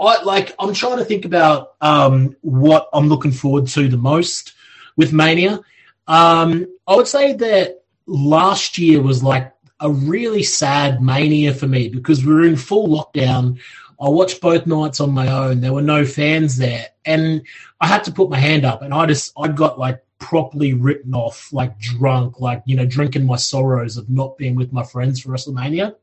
[0.00, 4.54] I like I'm trying to think about um, what I'm looking forward to the most
[4.96, 5.60] with Mania.
[6.06, 11.88] Um, I would say that last year was like a really sad mania for me
[11.88, 13.58] because we were in full lockdown.
[14.00, 15.60] I watched both nights on my own.
[15.60, 17.42] There were no fans there, and
[17.80, 18.82] I had to put my hand up.
[18.82, 23.26] And I just I got like properly written off, like drunk, like you know, drinking
[23.26, 25.94] my sorrows of not being with my friends for WrestleMania.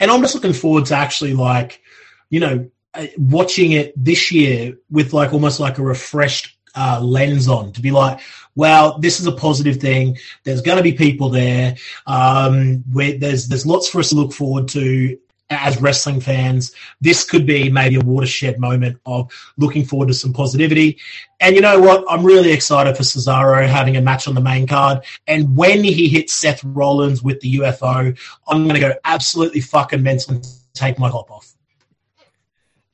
[0.00, 1.80] And I'm just looking forward to actually like,
[2.28, 7.48] you know, uh, watching it this year with like almost like a refreshed uh, lens
[7.48, 8.20] on to be like,
[8.56, 10.18] wow, this is a positive thing.
[10.44, 11.76] There's going to be people there.
[12.06, 15.18] Um, where there's there's lots for us to look forward to
[15.50, 16.74] as wrestling fans.
[17.00, 20.98] This could be maybe a watershed moment of looking forward to some positivity.
[21.40, 22.04] And you know what?
[22.08, 25.04] I'm really excited for Cesaro having a match on the main card.
[25.26, 30.02] And when he hits Seth Rollins with the UFO, I'm going to go absolutely fucking
[30.02, 31.54] mental and take my top off.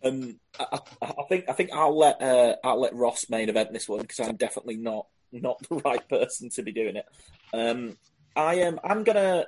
[0.03, 3.73] Um, I, I I think I think I'll let uh, I'll let Ross main event
[3.73, 7.07] this one because I'm definitely not not the right person to be doing it.
[7.53, 7.97] Um,
[8.37, 8.81] I am.
[8.85, 9.47] I'm gonna.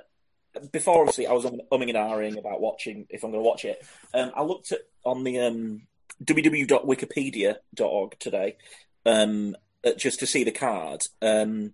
[0.71, 3.65] Before obviously, I was um, umming and ahhing about watching if I'm going to watch
[3.65, 3.83] it.
[4.13, 5.87] Um, I looked at on the um,
[6.23, 8.57] www.wikipedia.org today
[9.05, 9.55] um,
[9.97, 11.07] just to see the card.
[11.21, 11.73] Um,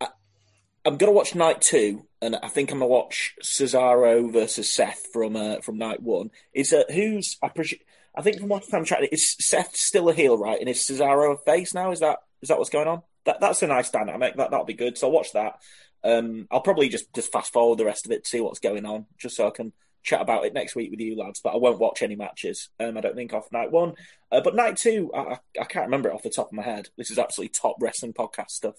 [0.00, 0.08] I,
[0.84, 4.72] I'm going to watch night two, and I think I'm going to watch Cesaro versus
[4.72, 6.30] Seth from uh, from night one.
[6.52, 7.80] Is uh, who's I presume.
[8.14, 10.58] I think from what I'm trying, to is Seth still a heel, right?
[10.58, 11.92] And is Cesaro a face now?
[11.92, 13.02] Is that is that what's going on?
[13.28, 14.36] That that's a nice dynamic.
[14.36, 14.96] That that'll be good.
[14.96, 15.60] So I'll watch that.
[16.02, 18.86] Um, I'll probably just just fast forward the rest of it to see what's going
[18.86, 21.40] on, just so I can chat about it next week with you lads.
[21.44, 22.70] But I won't watch any matches.
[22.80, 23.96] Um, I don't think off night one,
[24.32, 26.88] uh, but night two, I, I can't remember it off the top of my head.
[26.96, 28.76] This is absolutely top wrestling podcast stuff.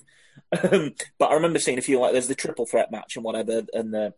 [0.64, 3.62] Um, but I remember seeing a few like there's the triple threat match and whatever,
[3.72, 4.16] and the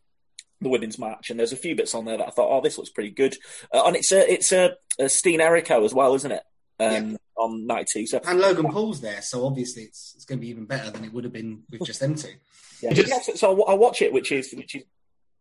[0.61, 2.77] the women's match, and there's a few bits on there that I thought, oh, this
[2.77, 3.35] looks pretty good.
[3.73, 6.43] Uh, and it's a it's a, a Steen Erico as well, isn't it?
[6.81, 10.41] Um, On night two, so And Logan Paul's there, so obviously it's it's going to
[10.41, 12.29] be even better than it would have been with just them two.
[12.81, 14.83] Yeah, Just- yeah, so, so I'll- I'll watch it, which is which is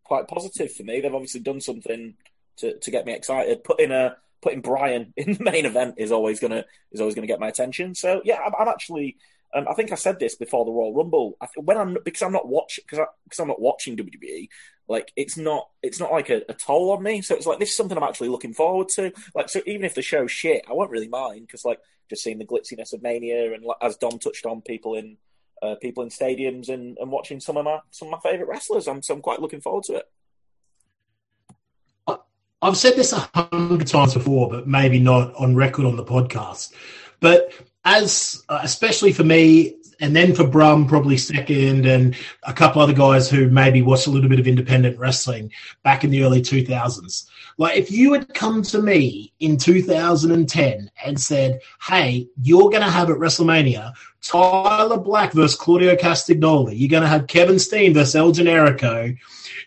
[0.05, 1.01] quite positive for me.
[1.01, 2.14] They've obviously done something
[2.59, 3.64] to, to get me excited.
[3.64, 7.41] Putting a putting Bryan in the main event is always gonna is always gonna get
[7.41, 7.95] my attention.
[7.95, 9.16] So yeah, I'm, I'm actually.
[9.53, 11.36] I think I said this before the Royal Rumble.
[11.40, 14.48] I, when I'm because I'm not watching because because I'm not watching WWE.
[14.88, 17.22] Like it's not it's not like a, a toll on me.
[17.22, 19.12] So it's like this is something I'm actually looking forward to.
[19.34, 22.38] Like so, even if the show's shit, I won't really mind because like just seeing
[22.38, 25.16] the glitziness of Mania and like, as Dom touched on, people in
[25.62, 28.86] uh, people in stadiums and, and watching some of my some of my favorite wrestlers.
[28.86, 30.09] I'm so I'm quite looking forward to it.
[32.62, 36.74] I've said this a hundred times before, but maybe not on record on the podcast.
[37.18, 37.53] But
[37.85, 42.95] as uh, especially for me, and then for Brum, probably second, and a couple other
[42.95, 45.53] guys who maybe watched a little bit of independent wrestling
[45.83, 47.26] back in the early 2000s.
[47.59, 52.91] Like, if you had come to me in 2010 and said, Hey, you're going to
[52.91, 53.93] have at WrestleMania
[54.23, 59.16] Tyler Black versus Claudio Castagnoli, you're going to have Kevin Steen versus El Generico,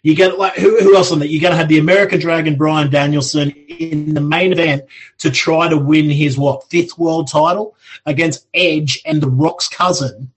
[0.04, 1.30] you get like who, who else on that?
[1.30, 4.84] You're going to have the American Dragon Bryan Danielson in the main event
[5.20, 7.76] to try to win his what fifth world title
[8.06, 10.32] against Edge and The Rock's cousin.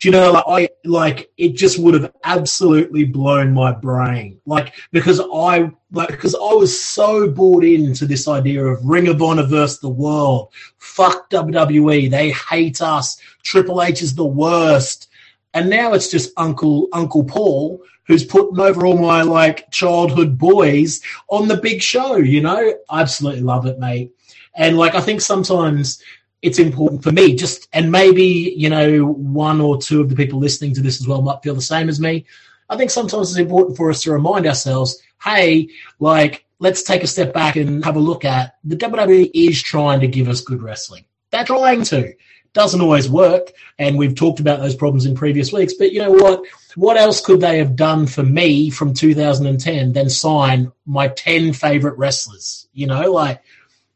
[0.00, 0.32] Do you know?
[0.32, 4.40] Like I like it just would have absolutely blown my brain.
[4.46, 9.22] Like because I like because I was so bought into this idea of Ring of
[9.22, 10.52] Honor versus the world.
[10.78, 12.10] Fuck WWE.
[12.10, 13.20] They hate us.
[13.42, 15.08] Triple H is the worst.
[15.52, 21.00] And now it's just Uncle Uncle Paul who's putting over all my like childhood boys
[21.28, 22.74] on the big show, you know?
[22.90, 24.12] I absolutely love it, mate.
[24.54, 26.02] And like I think sometimes
[26.44, 30.38] it's important for me just and maybe, you know, one or two of the people
[30.38, 32.26] listening to this as well might feel the same as me.
[32.68, 35.70] I think sometimes it's important for us to remind ourselves, hey,
[36.00, 40.00] like let's take a step back and have a look at the WWE is trying
[40.00, 41.06] to give us good wrestling.
[41.30, 42.12] They're trying to.
[42.52, 45.74] Doesn't always work, and we've talked about those problems in previous weeks.
[45.74, 46.44] But you know what?
[46.76, 51.98] What else could they have done for me from 2010 than sign my 10 favorite
[51.98, 52.68] wrestlers?
[52.72, 53.42] You know, like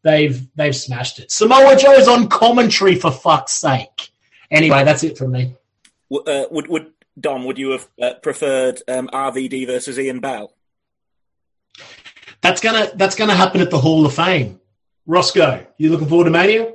[0.08, 1.30] they've they've smashed it.
[1.30, 4.10] Samoa Joe's on commentary for fuck's sake.
[4.50, 5.54] Anyway, that's it from me.
[6.10, 7.44] W- Uh, would would Dom?
[7.44, 10.54] Would you have uh, preferred um, RVD versus Ian Bell?
[12.40, 14.60] That's gonna that's gonna happen at the Hall of Fame.
[15.06, 16.72] Roscoe, you looking forward to Mania?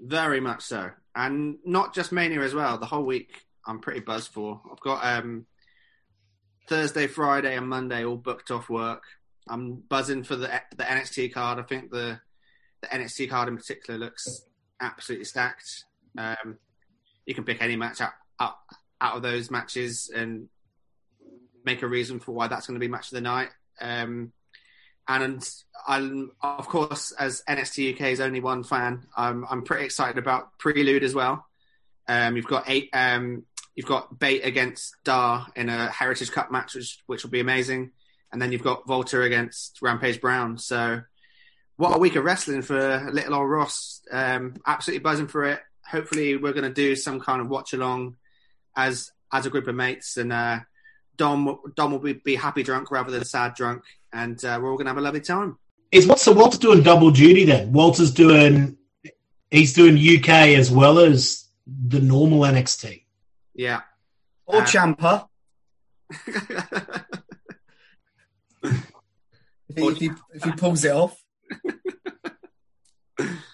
[0.00, 2.76] Very much so, and not just Mania as well.
[2.78, 4.60] The whole week, I'm pretty buzzed for.
[4.70, 5.46] I've got um,
[6.68, 9.02] Thursday, Friday, and Monday all booked off work.
[9.48, 11.58] I'm buzzing for the the NXT card.
[11.58, 12.20] I think the
[12.90, 14.46] the NXT card in particular looks
[14.80, 15.84] absolutely stacked.
[16.16, 16.58] Um,
[17.24, 18.56] you can pick any match out, out
[19.00, 20.48] out of those matches and
[21.64, 23.50] make a reason for why that's going to be match of the night.
[23.80, 24.32] Um,
[25.08, 25.48] and
[25.86, 31.04] I'm, of course, as NXT UK's only one fan, I'm, I'm pretty excited about Prelude
[31.04, 31.46] as well.
[32.08, 36.74] Um, you've got eight, um, you've got Bate against Dar in a Heritage Cup match,
[36.74, 37.92] which, which will be amazing.
[38.32, 40.58] And then you've got Walter against Rampage Brown.
[40.58, 41.02] So,
[41.76, 44.00] what a week of wrestling for little old Ross.
[44.10, 45.60] Um, absolutely buzzing for it.
[45.88, 48.16] Hopefully, we're going to do some kind of watch along
[48.74, 50.60] as as a group of mates, and uh,
[51.16, 54.76] Dom Dom will be, be happy drunk rather than sad drunk, and uh, we're all
[54.76, 55.58] going to have a lovely time.
[55.92, 57.72] Is what so Walter's doing double duty then?
[57.72, 58.76] Walter's doing
[59.50, 63.04] he's doing UK as well as the normal NXT.
[63.54, 63.82] Yeah.
[64.46, 65.28] Or Uh, Ciampa.
[69.68, 71.22] If he, if, he, if he pulls it off.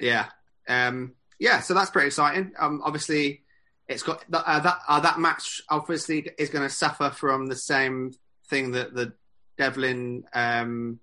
[0.00, 0.26] Yeah,
[0.68, 1.60] um, yeah.
[1.60, 2.52] So that's pretty exciting.
[2.58, 3.42] Um, obviously,
[3.88, 5.62] it's got uh, that uh, that match.
[5.68, 8.12] Obviously, is going to suffer from the same
[8.48, 9.14] thing that the
[9.58, 11.00] Devlin um,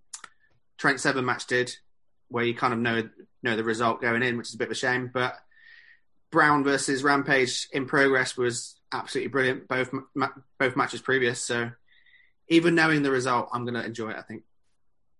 [0.78, 1.76] Trent Seven match did,
[2.30, 3.10] where you kind of know
[3.42, 5.10] know the result going in, which is a bit of a shame.
[5.14, 5.36] But
[6.32, 9.68] Brown versus Rampage in progress was absolutely brilliant.
[9.68, 10.30] Both ma-
[10.60, 11.72] both matches previous, so
[12.48, 14.18] even knowing the result, I'm going to enjoy it.
[14.18, 14.44] I think.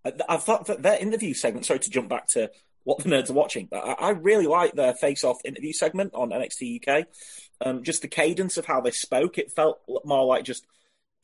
[0.04, 1.66] I, I thought that their interview segment.
[1.66, 2.50] Sorry to jump back to
[2.84, 6.30] what the nerds are watching, but I, I really like their face-off interview segment on
[6.30, 7.06] NXT UK.
[7.64, 10.66] Um, just the cadence of how they spoke, it felt more like just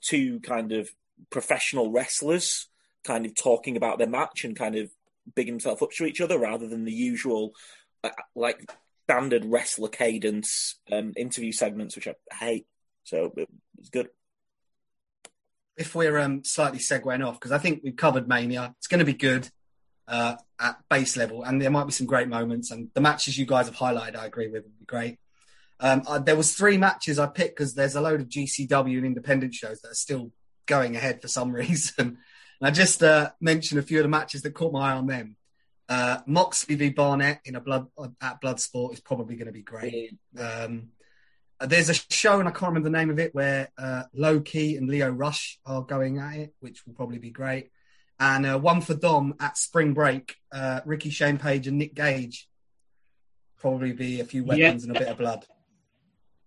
[0.02, 0.90] two kind of
[1.28, 2.68] professional wrestlers
[3.04, 4.90] kind of talking about their match and kind of
[5.34, 7.52] bigging themselves up to each other rather than the usual
[8.02, 8.70] uh, like
[9.04, 12.66] standard wrestler cadence um, interview segments, which I hate.
[13.04, 14.08] So it was good.
[15.76, 18.74] If we're um, slightly segueing off, because I think we've covered Mania.
[18.78, 19.48] It's going to be good
[20.08, 22.70] uh, at base level, and there might be some great moments.
[22.70, 25.18] And the matches you guys have highlighted, I agree with, would be great.
[25.78, 29.06] Um, I, there was three matches I picked because there's a load of GCW and
[29.06, 30.30] independent shows that are still
[30.66, 31.94] going ahead for some reason.
[31.98, 32.18] and
[32.60, 35.36] I just uh, mentioned a few of the matches that caught my eye on them.
[35.88, 37.88] Uh, Moxley v Barnett in a blood
[38.22, 40.16] at Bloodsport is probably going to be great.
[40.38, 40.99] Um, uh,
[41.66, 44.76] there's a show, and I can't remember the name of it, where uh, Low Key
[44.76, 47.70] and Lio Rush are going at it, which will probably be great.
[48.18, 52.48] And uh, one for Dom at Spring Break, uh, Ricky Shane Page and Nick Gage.
[53.58, 55.44] Probably be a few weapons and a bit of blood.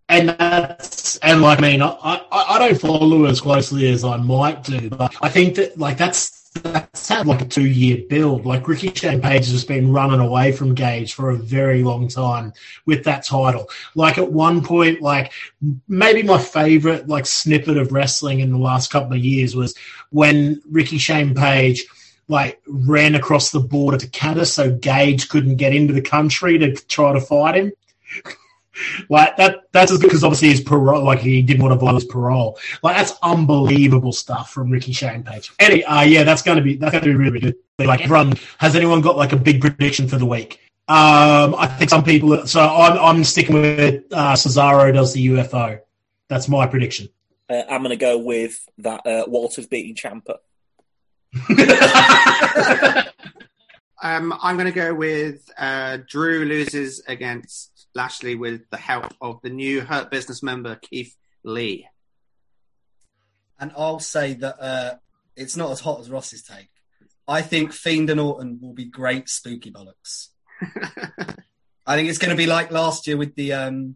[0.09, 4.17] And that's and like I mean, I, I, I don't follow as closely as I
[4.17, 8.45] might do, but I think that like that's that's had like a two year build.
[8.45, 12.53] Like Ricky Shane Page has been running away from Gage for a very long time
[12.85, 13.69] with that title.
[13.95, 15.31] Like at one point, like
[15.87, 19.75] maybe my favorite like snippet of wrestling in the last couple of years was
[20.11, 21.85] when Ricky Shane Page
[22.27, 26.73] like ran across the border to Canada so Gage couldn't get into the country to
[26.73, 27.73] try to fight him.
[29.09, 32.03] Like that that's as good because obviously his parole like he didn't want to violate
[32.03, 32.57] his parole.
[32.81, 35.51] Like that's unbelievable stuff from Ricky Shane Page.
[35.59, 37.55] Any uh yeah, that's gonna be that's gonna be really good.
[37.79, 40.59] Like run has anyone got like a big prediction for the week?
[40.87, 45.79] Um I think some people so I'm I'm sticking with uh Cesaro does the UFO.
[46.27, 47.09] That's my prediction.
[47.49, 50.37] Uh, I'm going to go with that uh, Walters beating Ciampa.
[54.03, 59.41] Um, I'm going to go with uh, Drew loses against Lashley with the help of
[59.41, 61.87] the new Hurt Business member Keith Lee.
[63.59, 64.95] And I'll say that uh,
[65.35, 66.69] it's not as hot as Ross's take.
[67.27, 70.29] I think Fiend and Orton will be great spooky bollocks.
[71.85, 73.95] I think it's going to be like last year with the um,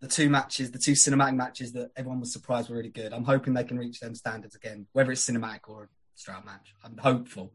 [0.00, 3.12] the two matches, the two cinematic matches that everyone was surprised were really good.
[3.12, 6.74] I'm hoping they can reach them standards again, whether it's cinematic or a straight match.
[6.82, 7.52] I'm hopeful.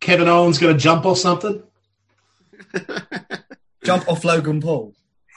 [0.00, 1.62] Kevin Owens gonna jump off something?
[3.84, 4.94] Jump off Logan Paul.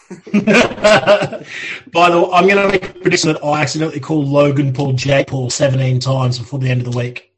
[0.10, 4.94] By the way, I'm going to make a prediction that I accidentally called Logan Paul
[4.94, 7.34] Jake Paul 17 times before the end of the week.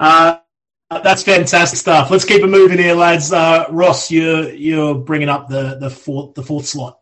[0.00, 0.38] Uh,
[0.90, 2.10] Uh, That's fantastic stuff.
[2.10, 3.32] Let's keep it moving here, lads.
[3.32, 7.00] Uh, Ross, you're you're bringing up the the fourth the fourth slot.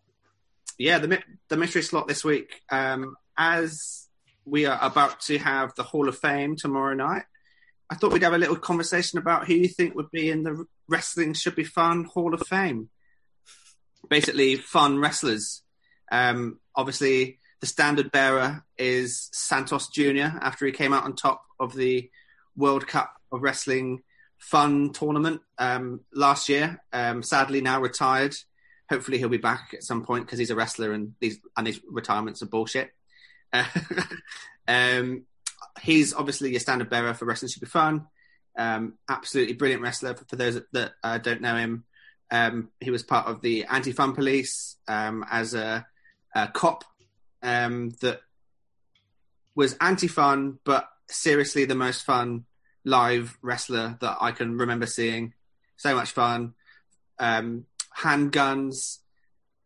[0.78, 2.62] Yeah, the the mystery slot this week.
[2.70, 4.08] Um, as
[4.44, 7.24] we are about to have the Hall of Fame tomorrow night,
[7.90, 10.64] I thought we'd have a little conversation about who you think would be in the
[10.88, 12.90] Wrestling Should Be Fun Hall of Fame.
[14.08, 15.62] Basically, fun wrestlers.
[16.10, 20.38] Um, obviously, the standard bearer is Santos Jr.
[20.40, 22.10] after he came out on top of the
[22.56, 24.02] World Cup of Wrestling
[24.38, 26.82] Fun tournament um, last year.
[26.92, 28.34] Um, sadly, now retired.
[28.90, 31.80] Hopefully, he'll be back at some point because he's a wrestler and these and his
[31.88, 32.90] retirements are bullshit.
[33.52, 33.64] Uh,
[34.68, 35.24] um,
[35.80, 38.08] he's obviously your standard bearer for Wrestling Should Be Fun.
[38.56, 40.14] Um, absolutely brilliant wrestler.
[40.14, 41.84] For, those that, uh, don't know him,
[42.30, 45.86] um, he was part of the Anti-Fun Police um, as a,
[46.34, 46.84] a cop
[47.42, 48.20] um, that
[49.54, 52.44] was anti-fun, but seriously the most fun
[52.84, 55.34] live wrestler that I can remember seeing.
[55.76, 56.54] So much fun.
[57.18, 58.98] Um, handguns,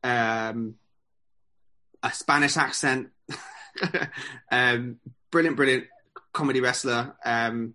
[0.02, 0.76] um,
[2.02, 3.08] a Spanish accent.
[4.50, 5.84] brilliant, brilliant
[6.32, 7.16] comedy wrestler.
[7.24, 7.74] Um,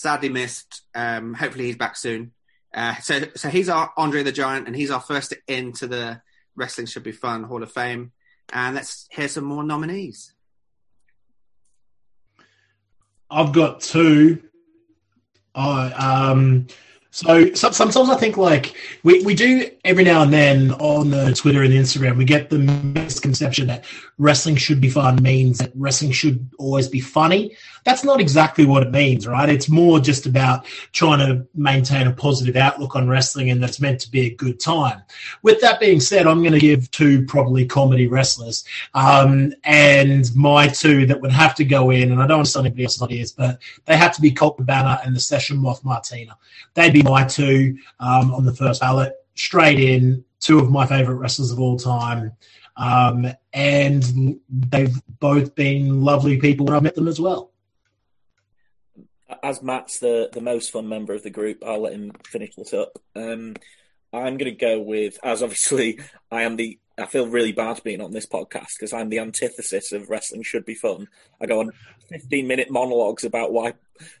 [0.00, 0.82] sadly missed.
[0.94, 2.32] Um, hopefully he's back soon.
[2.72, 6.22] Uh, so, so he's our Andre the Giant, and he's our first into the
[6.56, 8.12] Wrestling Should Be Fun Hall of Fame.
[8.52, 10.32] And let's hear some more nominees.
[13.30, 14.42] I've got two.
[15.54, 16.66] I um
[17.12, 21.32] so some, sometimes I think like we, we do every now and then on the
[21.34, 23.84] Twitter and the Instagram we get the misconception that
[24.18, 27.56] wrestling should be fun means that wrestling should always be funny.
[27.84, 29.48] That's not exactly what it means, right?
[29.48, 34.00] It's more just about trying to maintain a positive outlook on wrestling and that's meant
[34.00, 35.02] to be a good time.
[35.42, 38.64] With that being said, I'm going to give two probably comedy wrestlers.
[38.94, 42.58] Um, and my two that would have to go in, and I don't want to
[42.60, 46.36] anybody else's ideas, but they have to be Colt Cabana and the Session Moth Martina.
[46.74, 50.24] They'd be my two um, on the first ballot, straight in.
[50.40, 52.32] Two of my favorite wrestlers of all time.
[52.76, 57.52] Um, and they've both been lovely people when I've met them as well.
[59.42, 62.72] As Matt's the, the most fun member of the group, I'll let him finish this
[62.72, 62.98] up.
[63.14, 63.54] Um,
[64.12, 68.00] I'm going to go with, as obviously I am the, I feel really bad being
[68.00, 71.08] on this podcast because I'm the antithesis of wrestling should be fun.
[71.40, 71.72] I go on
[72.10, 73.74] 15 minute monologues about why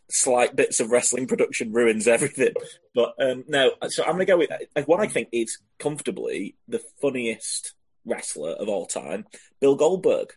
[0.08, 2.54] slight bits of wrestling production ruins everything.
[2.94, 6.56] But um, no, so I'm going to go with uh, what I think is comfortably
[6.68, 9.26] the funniest wrestler of all time,
[9.60, 10.32] Bill Goldberg.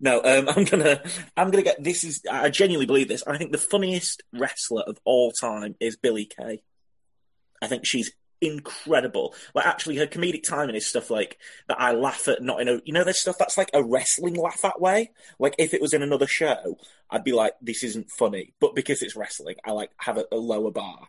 [0.00, 1.02] No, um, I'm gonna,
[1.36, 1.82] I'm gonna get.
[1.82, 3.22] This is, I genuinely believe this.
[3.26, 6.62] I think the funniest wrestler of all time is Billie Kay.
[7.62, 8.10] I think she's
[8.42, 9.34] incredible.
[9.54, 11.38] Like, actually, her comedic timing is stuff like
[11.68, 11.80] that.
[11.80, 14.64] I laugh at not in a, you know, there's stuff that's like a wrestling laugh
[14.64, 15.12] at way.
[15.38, 16.78] Like, if it was in another show,
[17.08, 18.52] I'd be like, this isn't funny.
[18.60, 21.08] But because it's wrestling, I like have a, a lower bar.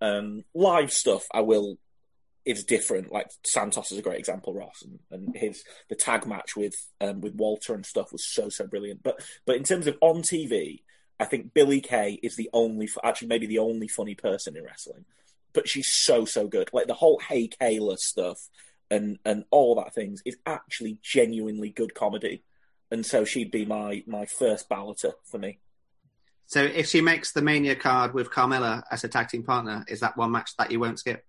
[0.00, 1.78] Um, live stuff, I will
[2.44, 3.12] is different.
[3.12, 7.20] Like Santos is a great example, Ross, and, and his the tag match with um,
[7.20, 9.02] with Walter and stuff was so so brilliant.
[9.02, 10.82] But but in terms of on TV,
[11.20, 15.04] I think Billie Kay is the only actually maybe the only funny person in wrestling.
[15.52, 16.70] But she's so so good.
[16.72, 18.48] Like the whole Hey Kayla stuff
[18.90, 22.44] and and all that things is actually genuinely good comedy.
[22.90, 25.60] And so she'd be my my first balloter for me.
[26.46, 30.00] So if she makes the Mania card with Carmella as a tag team partner, is
[30.00, 31.24] that one match that you won't skip?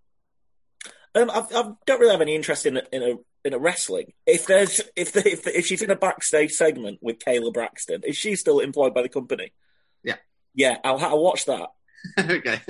[1.16, 3.16] Um, I, I don't really have any interest in a, in a
[3.46, 4.14] in a wrestling.
[4.26, 8.02] If there's if the, if the, if she's in a backstage segment with Kayla Braxton,
[8.04, 9.54] is she still employed by the company?
[10.04, 10.16] Yeah.
[10.54, 11.70] Yeah, I'll I'll watch that.
[12.20, 12.62] okay.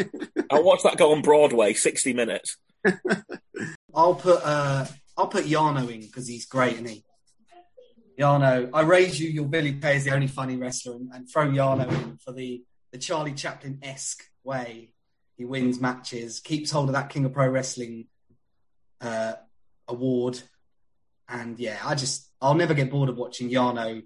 [0.51, 2.57] I'll watch that go on Broadway, sixty minutes.
[3.95, 4.85] I'll put uh,
[5.17, 7.03] I'll put Yano in because he's great, and he.
[8.19, 9.29] Yano, I raise you.
[9.29, 12.63] Your Billie Kay is the only funny wrestler, and, and throw Yano in for the
[12.91, 14.91] the Charlie Chaplin esque way.
[15.37, 18.05] He wins matches, keeps hold of that King of Pro Wrestling
[19.01, 19.33] uh,
[19.87, 20.39] award,
[21.27, 24.03] and yeah, I just I'll never get bored of watching Yano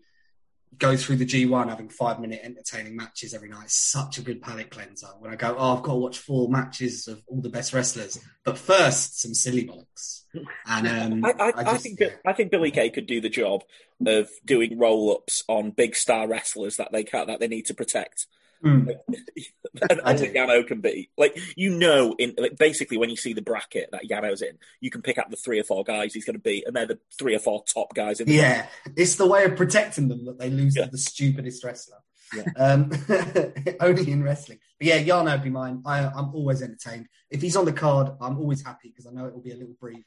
[0.78, 3.65] go through the G1 having five minute entertaining matches every night.
[3.65, 5.07] It's such a good palate cleanser.
[5.20, 8.20] When I go, oh, I've got to watch four matches of all the best wrestlers,
[8.43, 10.24] but first some silly bollocks.
[10.68, 13.30] And um, I, I, I, just- think that, I think Billie Kay could do the
[13.30, 13.63] job
[14.05, 17.74] of doing roll ups on big star wrestlers that they can that they need to
[17.74, 18.28] protect.
[18.64, 18.91] And
[20.03, 20.30] I only.
[20.30, 24.10] Yano can be like you know in like, basically when you see the bracket that
[24.10, 26.66] Yano's in, you can pick out the three or four guys he's going to beat,
[26.66, 29.55] and they're the three or four top guys in the Yeah, it's the way of
[29.55, 30.86] protecting them that they lose Yeah.
[30.86, 31.97] to the stupidest wrestler.
[32.36, 32.43] Yeah.
[32.58, 32.91] Um,
[33.80, 34.60] only in wrestling.
[34.80, 35.82] But yeah, Yano would be mine.
[35.86, 37.08] I, I'm always entertained.
[37.30, 39.55] If he's on the card, I'm always happy because I know it will be a
[39.55, 40.01] little breather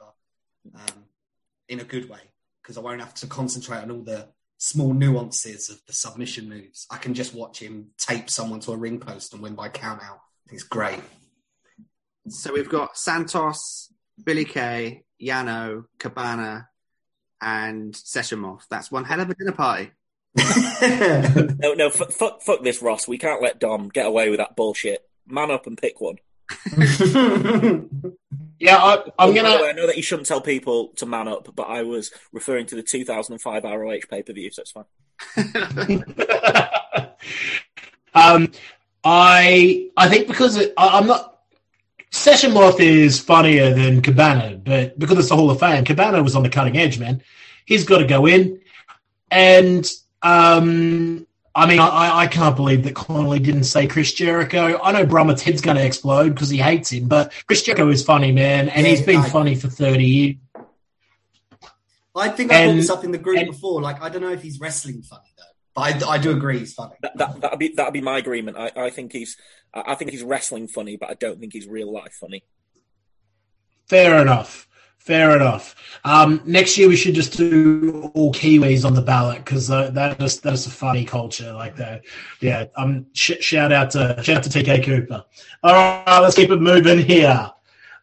[0.74, 1.04] um,
[1.68, 2.20] in a good way
[2.62, 4.28] because I won't have to concentrate on all the
[4.60, 6.86] small nuances of the submission moves.
[6.90, 10.02] I can just watch him tape someone to a ring post and win by count
[10.02, 10.20] out.
[10.50, 11.00] It's great.
[12.28, 13.92] So we've got Santos,
[14.22, 16.68] Billie Kay, Yano, Cabana,
[17.40, 18.66] and Session Moth.
[18.70, 19.90] That's one hell of a dinner party.
[21.62, 23.06] No, no, f- fuck, fuck this, Ross.
[23.06, 25.06] We can't let Dom get away with that bullshit.
[25.26, 26.16] Man up and pick one.
[28.60, 29.62] Yeah, I, I'm Oh, gonna.
[29.62, 32.66] way, I know that you shouldn't tell people to man up, but I was referring
[32.66, 34.84] to the 2005 ROH pay per view, so it's fine.
[38.14, 38.50] um,
[39.04, 41.26] I I think because it, I, I'm not.
[42.12, 46.34] Session Moth is funnier than Cabana, but because it's the Hall of Fame, Cabana was
[46.34, 47.22] on the cutting edge, man.
[47.66, 48.60] He's got to go in,
[49.30, 49.88] and
[50.22, 54.78] um, I mean, I, I can't believe that Connolly didn't say Chris Jericho.
[54.82, 58.04] I know Brummett's head's going to explode because he hates him, but Chris Jericho is
[58.04, 60.36] funny, man, and Yeah, he's been I- funny for thirty years.
[62.16, 63.80] I think I brought And- this up in the group and- before.
[63.82, 65.44] Like, I don't know if he's wrestling funny though,
[65.74, 66.94] but I, I do agree he's funny.
[67.02, 68.56] That that that'd be that'd be my agreement.
[68.56, 69.36] I, I think he's
[69.74, 72.44] I I think he's wrestling funny, but I don't think he's real life funny.
[73.88, 74.68] Fair enough.
[75.00, 75.74] Fair enough.
[76.04, 80.20] Um, next year we should just do all Kiwis on the ballot because uh, that
[80.22, 82.02] is that is a funny culture like that.
[82.40, 82.66] Yeah.
[82.76, 83.06] Um.
[83.14, 85.24] Sh- shout out to shout out to TK Cooper.
[85.62, 87.50] All right, let's keep it moving here.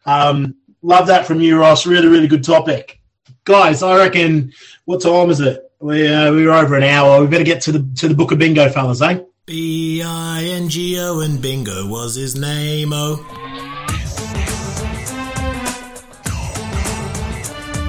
[0.06, 1.86] Um, love that from you, Ross.
[1.86, 3.00] Really, really good topic,
[3.44, 3.80] guys.
[3.82, 4.52] I reckon.
[4.84, 5.70] What time is it?
[5.78, 7.20] We uh, we were over an hour.
[7.20, 9.20] We better get to the to the book of bingo, fellas, eh?
[9.46, 12.90] B I N G O and Bingo was his name.
[12.92, 13.47] Oh.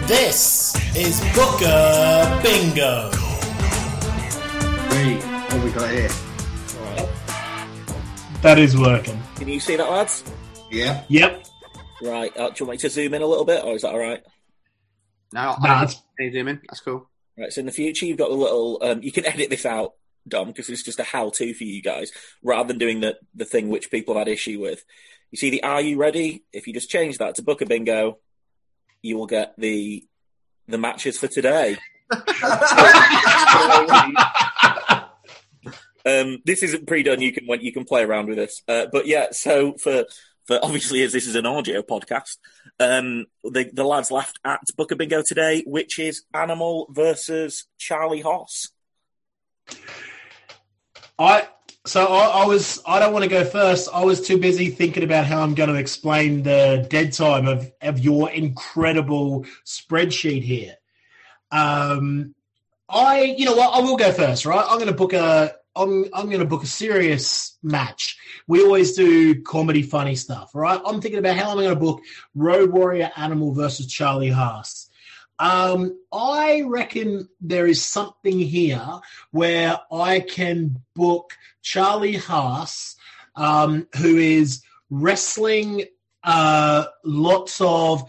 [0.10, 3.12] This is Booker Bingo.
[4.90, 6.10] Wait, what have we got here?
[8.42, 9.22] That is working.
[9.36, 10.24] Can you see that, lads?
[10.72, 11.04] Yeah.
[11.10, 11.46] Yep.
[12.02, 12.36] Right.
[12.36, 14.00] Uh, do you want me to zoom in a little bit, or is that all
[14.00, 14.24] right?
[15.32, 16.62] No, Nah, I it's- can you zoom in?
[16.68, 17.08] That's cool.
[17.38, 17.54] Right.
[17.54, 18.80] So in the future, you've got a little.
[18.82, 19.94] Um, you can edit this out,
[20.28, 23.70] Dom, because it's just a how-to for you guys, rather than doing the the thing
[23.70, 24.84] which people have had issue with.
[25.30, 28.18] You see the "Are you ready?" If you just change that to Booker Bingo,
[29.02, 30.06] you will get the
[30.68, 31.78] the matches for today.
[36.06, 37.22] um, this isn't pre-done.
[37.22, 38.62] You can you can play around with this.
[38.68, 40.06] Uh, but yeah, so for
[40.46, 42.38] for obviously as this is an audio podcast,
[42.80, 48.70] um, the the lads left at Booker Bingo today, which is Animal versus Charlie Haas.
[51.18, 51.48] I
[51.90, 53.90] so I, I was I don't want to go first.
[53.92, 57.72] I was too busy thinking about how I'm going to explain the dead time of
[57.82, 60.76] of your incredible spreadsheet here.
[61.52, 62.36] Um,
[62.88, 64.64] I you know what I will go first, right?
[64.64, 68.20] I'm going to book a I'm I'm going to book a serious match.
[68.48, 70.80] We always do comedy, funny stuff, right?
[70.86, 72.02] I'm thinking about how I'm going to book
[72.36, 74.90] Road Warrior Animal versus Charlie Haas.
[75.40, 78.86] Um, I reckon there is something here
[79.32, 82.96] where I can book Charlie Haas,
[83.36, 85.86] um, who is wrestling
[86.24, 88.04] uh, lots of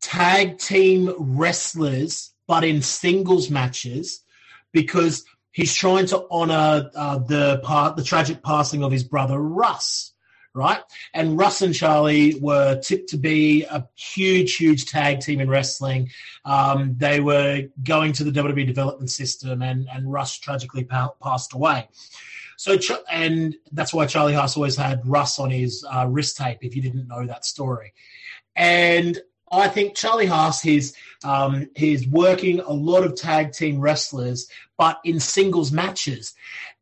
[0.00, 4.24] tag team wrestlers, but in singles matches,
[4.72, 10.09] because he's trying to honor uh, the part, the tragic passing of his brother Russ.
[10.52, 10.80] Right,
[11.14, 16.10] and Russ and Charlie were tipped to be a huge, huge tag team in wrestling.
[16.44, 21.52] Um, they were going to the WWE development system, and and Russ tragically pa- passed
[21.52, 21.88] away.
[22.56, 22.76] So,
[23.10, 26.58] and that's why Charlie Haas always had Russ on his uh, wrist tape.
[26.62, 27.94] If you didn't know that story,
[28.56, 29.18] and
[29.50, 30.94] I think Charlie Haas he's
[31.24, 36.34] um, he's working a lot of tag team wrestlers, but in singles matches.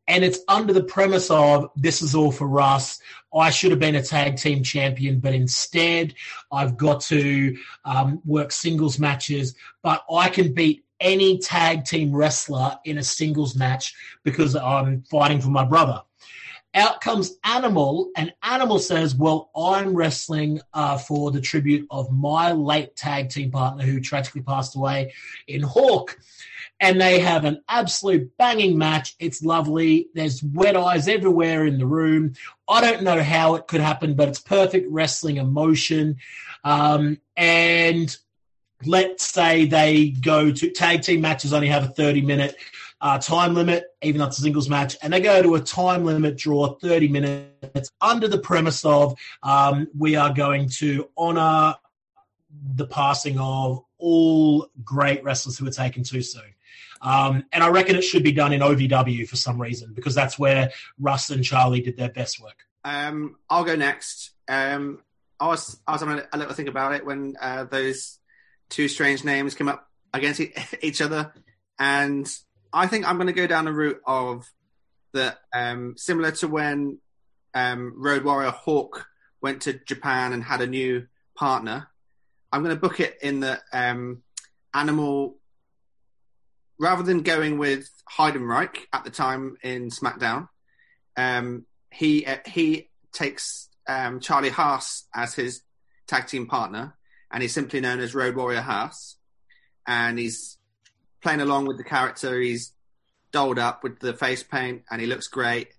[0.09, 2.99] And it's under the premise of this is all for Russ.
[3.33, 6.15] I should have been a tag team champion, but instead
[6.51, 7.55] I've got to
[7.85, 9.55] um, work singles matches.
[9.83, 13.93] But I can beat any tag team wrestler in a singles match
[14.23, 16.01] because I'm fighting for my brother.
[16.75, 22.51] Out comes Animal, and Animal says, Well, I'm wrestling uh, for the tribute of my
[22.51, 25.13] late tag team partner who tragically passed away
[25.47, 26.17] in Hawk.
[26.81, 29.15] And they have an absolute banging match.
[29.19, 30.09] It's lovely.
[30.13, 32.33] There's wet eyes everywhere in the room.
[32.67, 36.17] I don't know how it could happen, but it's perfect wrestling emotion.
[36.63, 38.15] Um, and
[38.85, 42.55] let's say they go to tag team matches only have a 30 minute
[43.01, 46.03] uh, time limit, even though it's a singles match, and they go to a time
[46.03, 51.75] limit draw, 30 minutes, under the premise of um, we are going to honor
[52.75, 56.53] the passing of all great wrestlers who were taken too soon.
[57.01, 60.37] Um, and I reckon it should be done in OVW for some reason because that's
[60.37, 62.65] where Russ and Charlie did their best work.
[62.83, 64.31] Um, I'll go next.
[64.47, 65.01] Um,
[65.39, 68.19] I was I was having a, little think about it when uh, those
[68.69, 70.41] two strange names came up against
[70.81, 71.33] each other,
[71.77, 72.29] and
[72.73, 74.49] I think I'm going to go down the route of
[75.13, 76.99] the um, similar to when
[77.53, 79.07] um, Road Warrior Hawk
[79.41, 81.87] went to Japan and had a new partner.
[82.51, 84.23] I'm going to book it in the um,
[84.73, 85.35] Animal.
[86.79, 90.47] Rather than going with Heidenreich at the time in SmackDown,
[91.17, 95.61] um, he uh, he takes um, Charlie Haas as his
[96.07, 96.95] tag team partner,
[97.31, 99.17] and he's simply known as Road Warrior Haas.
[99.85, 100.57] And he's
[101.21, 102.39] playing along with the character.
[102.39, 102.73] He's
[103.31, 105.69] dolled up with the face paint, and he looks great.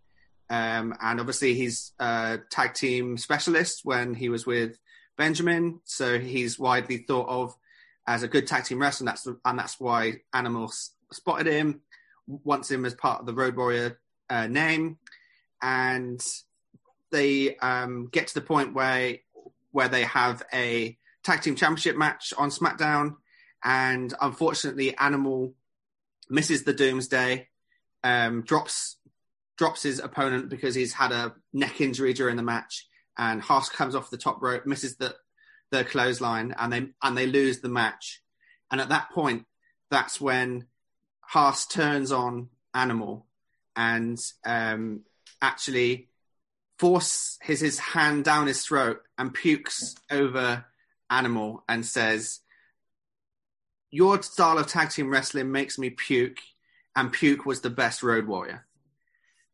[0.51, 4.79] Um, and obviously, he's a tag team specialist when he was with
[5.17, 7.57] Benjamin, so he's widely thought of
[8.11, 9.09] as a good tag team wrestler.
[9.09, 10.73] And that's and that's why Animal
[11.13, 11.81] spotted him,
[12.27, 14.99] wants him as part of the Road Warrior uh, name,
[15.63, 16.21] and
[17.13, 19.19] they um, get to the point where
[19.71, 23.15] where they have a tag team championship match on SmackDown,
[23.63, 25.55] and unfortunately, Animal
[26.29, 27.49] misses the Doomsday,
[28.03, 28.97] um, drops
[29.57, 33.95] drops his opponent because he's had a neck injury during the match, and Haas comes
[33.95, 35.15] off the top rope, misses the
[35.71, 38.23] the clothesline, and they and they lose the match.
[38.71, 39.47] And at that point,
[39.91, 40.67] that's when
[41.21, 43.27] Haas turns on Animal
[43.77, 45.03] and um,
[45.43, 46.09] actually
[46.79, 50.65] force his his hand down his throat and pukes over
[51.09, 52.41] Animal and says,
[53.91, 56.39] "Your style of tag team wrestling makes me puke,
[56.95, 58.67] and puke was the best Road Warrior."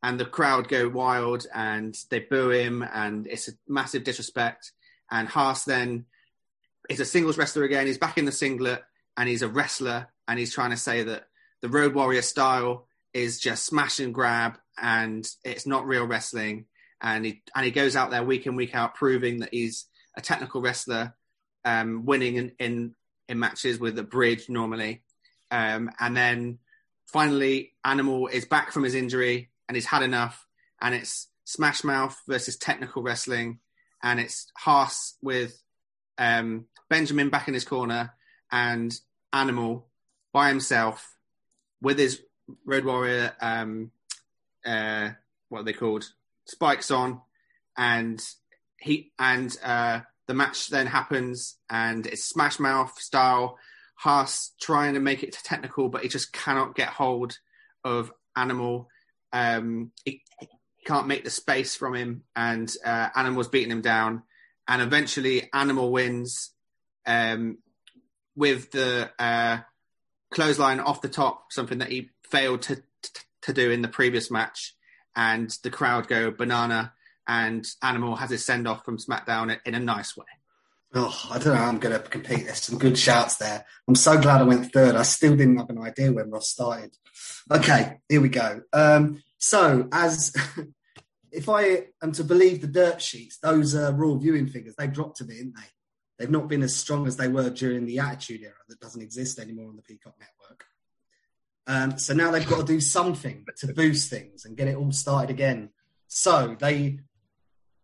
[0.02, 4.72] And the crowd go wild and they boo him, and it's a massive disrespect.
[5.10, 6.06] And Haas then
[6.88, 7.86] is a singles wrestler again.
[7.86, 8.82] He's back in the singlet
[9.16, 11.24] and he's a wrestler, and he's trying to say that
[11.62, 16.66] the Road Warrior style is just smash and grab, and it's not real wrestling.
[17.00, 19.86] And he and he goes out there week in week out, proving that he's
[20.16, 21.14] a technical wrestler,
[21.64, 22.94] um, winning in, in
[23.28, 25.02] in matches with a bridge normally.
[25.50, 26.58] Um, and then
[27.06, 30.46] finally, Animal is back from his injury and he's had enough.
[30.80, 33.60] And it's Smash Mouth versus technical wrestling,
[34.06, 35.60] and it's Haas with
[36.16, 38.14] um, Benjamin back in his corner
[38.52, 38.94] and
[39.32, 39.88] Animal
[40.32, 41.16] by himself
[41.82, 42.22] with his
[42.64, 43.90] Road Warrior, um,
[44.64, 45.10] uh,
[45.48, 46.08] what are they called?
[46.46, 47.20] Spikes on,
[47.76, 48.24] and
[48.78, 53.58] he and uh, the match then happens, and it's Smash Mouth style.
[53.96, 57.38] Haas trying to make it technical, but he just cannot get hold
[57.82, 58.88] of Animal.
[59.32, 59.90] Um,
[60.86, 64.22] can't make the space from him, and uh, Animal's beating him down.
[64.68, 66.50] And eventually, Animal wins
[67.06, 67.58] um,
[68.34, 69.58] with the uh,
[70.30, 73.10] clothesline off the top, something that he failed to, to
[73.42, 74.74] to do in the previous match.
[75.14, 76.92] And the crowd go banana,
[77.26, 80.26] and Animal has his send off from SmackDown in a nice way.
[80.94, 82.44] Oh, I don't know how I'm going to compete.
[82.44, 83.64] There's some good shouts there.
[83.88, 84.94] I'm so glad I went third.
[84.94, 86.96] I still didn't have an idea when Ross started.
[87.50, 88.62] Okay, here we go.
[88.72, 90.34] Um, so, as
[91.36, 95.20] if I am to believe the dirt sheets, those uh, raw viewing figures, they dropped
[95.20, 95.68] a bit, didn't they?
[96.18, 99.38] They've not been as strong as they were during the Attitude Era that doesn't exist
[99.38, 100.64] anymore on the Peacock Network.
[101.66, 104.92] Um, so now they've got to do something to boost things and get it all
[104.92, 105.70] started again.
[106.08, 107.00] So they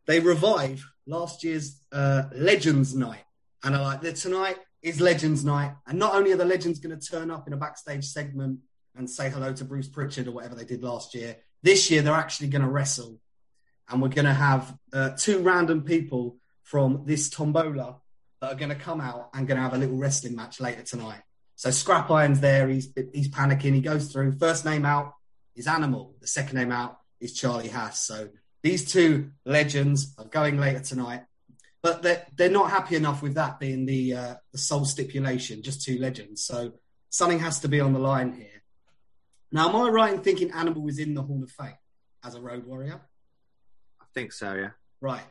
[0.07, 3.25] they revive last year's uh, Legends Night,
[3.63, 6.99] and are like, "The- tonight is Legends Night, and not only are the Legends going
[6.99, 8.61] to turn up in a backstage segment
[8.97, 12.15] and say hello to Bruce Pritchard or whatever they did last year, this year they're
[12.15, 13.21] actually going to wrestle,
[13.89, 17.97] and we're going to have uh, two random people from this tombola
[18.41, 20.83] that are going to come out and going to have a little wrestling match later
[20.83, 21.21] tonight.
[21.57, 22.69] So Scrap Iron's there.
[22.69, 23.75] He's he's panicking.
[23.75, 24.33] He goes through.
[24.33, 25.15] First name out
[25.55, 26.17] is Animal.
[26.21, 28.05] The second name out is Charlie Haas.
[28.05, 28.31] So
[28.63, 31.23] these two legends are going later tonight,
[31.83, 35.63] but they're they're not happy enough with that being the uh, the sole stipulation.
[35.63, 36.45] Just two legends.
[36.45, 36.73] So
[37.11, 38.63] something has to be on the line here.
[39.53, 41.77] Now, am I right in thinking Animal was in the Hall of Fame
[42.25, 43.03] as a Road Warrior?
[44.15, 44.71] Think so, yeah.
[45.01, 45.25] Right.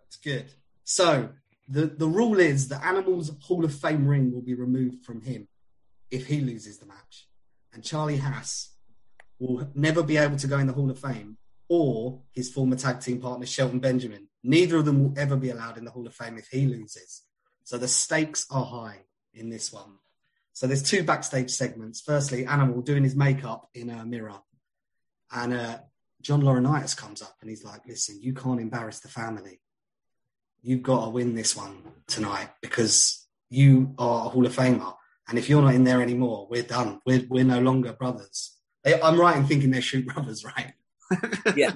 [0.00, 0.52] That's good.
[0.84, 1.30] So
[1.68, 5.48] the, the rule is the Animal's Hall of Fame ring will be removed from him
[6.10, 7.28] if he loses the match.
[7.72, 8.70] And Charlie Haas
[9.38, 11.36] will never be able to go in the Hall of Fame
[11.68, 14.28] or his former tag team partner, Shelton Benjamin.
[14.42, 17.22] Neither of them will ever be allowed in the Hall of Fame if he loses.
[17.64, 19.00] So the stakes are high
[19.34, 19.96] in this one.
[20.52, 22.00] So there's two backstage segments.
[22.00, 24.38] Firstly, Animal doing his makeup in a mirror.
[25.30, 25.78] And uh,
[26.22, 29.60] John Laurinaitis comes up and he's like, listen, you can't embarrass the family.
[30.62, 34.94] You've got to win this one tonight because you are a Hall of Famer.
[35.28, 37.00] And if you're not in there anymore, we're done.
[37.06, 38.56] We're, we're no longer brothers.
[38.84, 40.72] I'm right in thinking they're shoot brothers, right?
[41.56, 41.74] Yeah.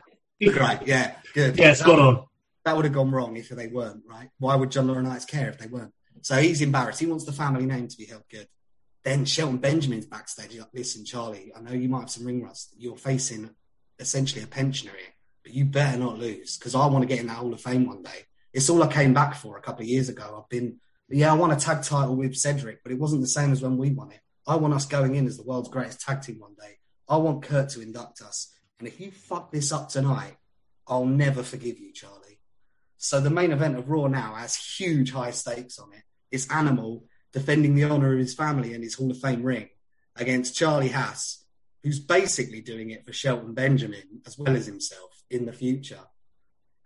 [0.58, 1.58] right, yeah, good.
[1.58, 2.24] Yeah, spot on.
[2.64, 4.30] That would have gone wrong if they weren't, right?
[4.38, 5.92] Why would John Laurinaitis care if they weren't?
[6.22, 6.98] So he's embarrassed.
[6.98, 8.48] He wants the family name to be held good.
[9.04, 10.52] Then Shelton Benjamin's backstage.
[10.52, 12.74] He's like, listen, Charlie, I know you might have some ring rust.
[12.78, 13.50] You're facing
[14.00, 17.26] essentially a pensioner here but you better not lose because I want to get in
[17.26, 18.26] that Hall of Fame one day.
[18.52, 20.38] It's all I came back for a couple of years ago.
[20.38, 20.76] I've been,
[21.08, 23.76] yeah, I won a tag title with Cedric, but it wasn't the same as when
[23.76, 24.20] we won it.
[24.46, 26.78] I want us going in as the world's greatest tag team one day.
[27.08, 28.52] I want Kurt to induct us.
[28.78, 30.36] And if you fuck this up tonight,
[30.86, 32.40] I'll never forgive you, Charlie.
[32.96, 36.02] So the main event of Raw now has huge high stakes on it.
[36.30, 39.68] It's Animal defending the honor of his family and his Hall of Fame ring
[40.16, 41.44] against Charlie Haas,
[41.82, 46.00] who's basically doing it for Shelton Benjamin as well as himself in the future.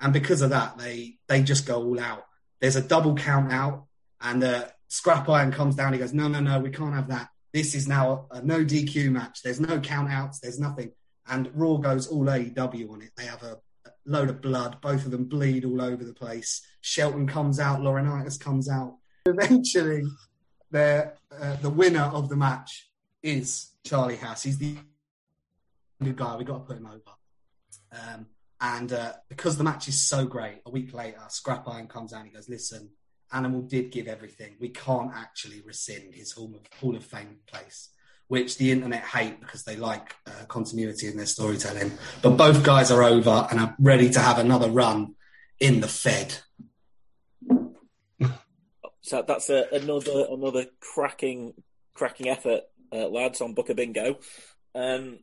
[0.00, 2.26] And because of that, they they just go all out.
[2.60, 3.86] There's a double count out,
[4.20, 5.92] and uh, Scrap Iron comes down.
[5.92, 7.28] He goes, "No, no, no, we can't have that.
[7.52, 9.42] This is now a, a no DQ match.
[9.42, 10.40] There's no count outs.
[10.40, 10.92] There's nothing."
[11.26, 13.12] And Raw goes all AEW on it.
[13.16, 13.58] They have a
[14.04, 14.80] load of blood.
[14.82, 16.60] Both of them bleed all over the place.
[16.82, 17.80] Shelton comes out.
[17.80, 18.98] Laurinaitis comes out.
[19.26, 20.04] Eventually,
[20.70, 22.88] the uh, the winner of the match
[23.24, 24.42] is Charlie Haas.
[24.42, 24.76] He's the
[26.02, 26.36] good guy.
[26.36, 27.00] We got to put him over.
[27.90, 28.26] Um,
[28.60, 32.20] and uh, because the match is so great, a week later, Scrap Iron comes out
[32.20, 32.90] and he goes, "Listen,
[33.32, 34.56] Animal did give everything.
[34.60, 37.88] We can't actually rescind his Hall of, Hall of Fame place."
[38.28, 41.92] Which the internet hate because they like uh, continuity in their storytelling.
[42.22, 45.14] But both guys are over and are ready to have another run
[45.60, 46.38] in the Fed.
[49.02, 51.52] So that's a, another another cracking
[51.92, 52.62] cracking effort,
[52.94, 54.18] uh, lads, on Booker Bingo.
[54.74, 55.18] Um,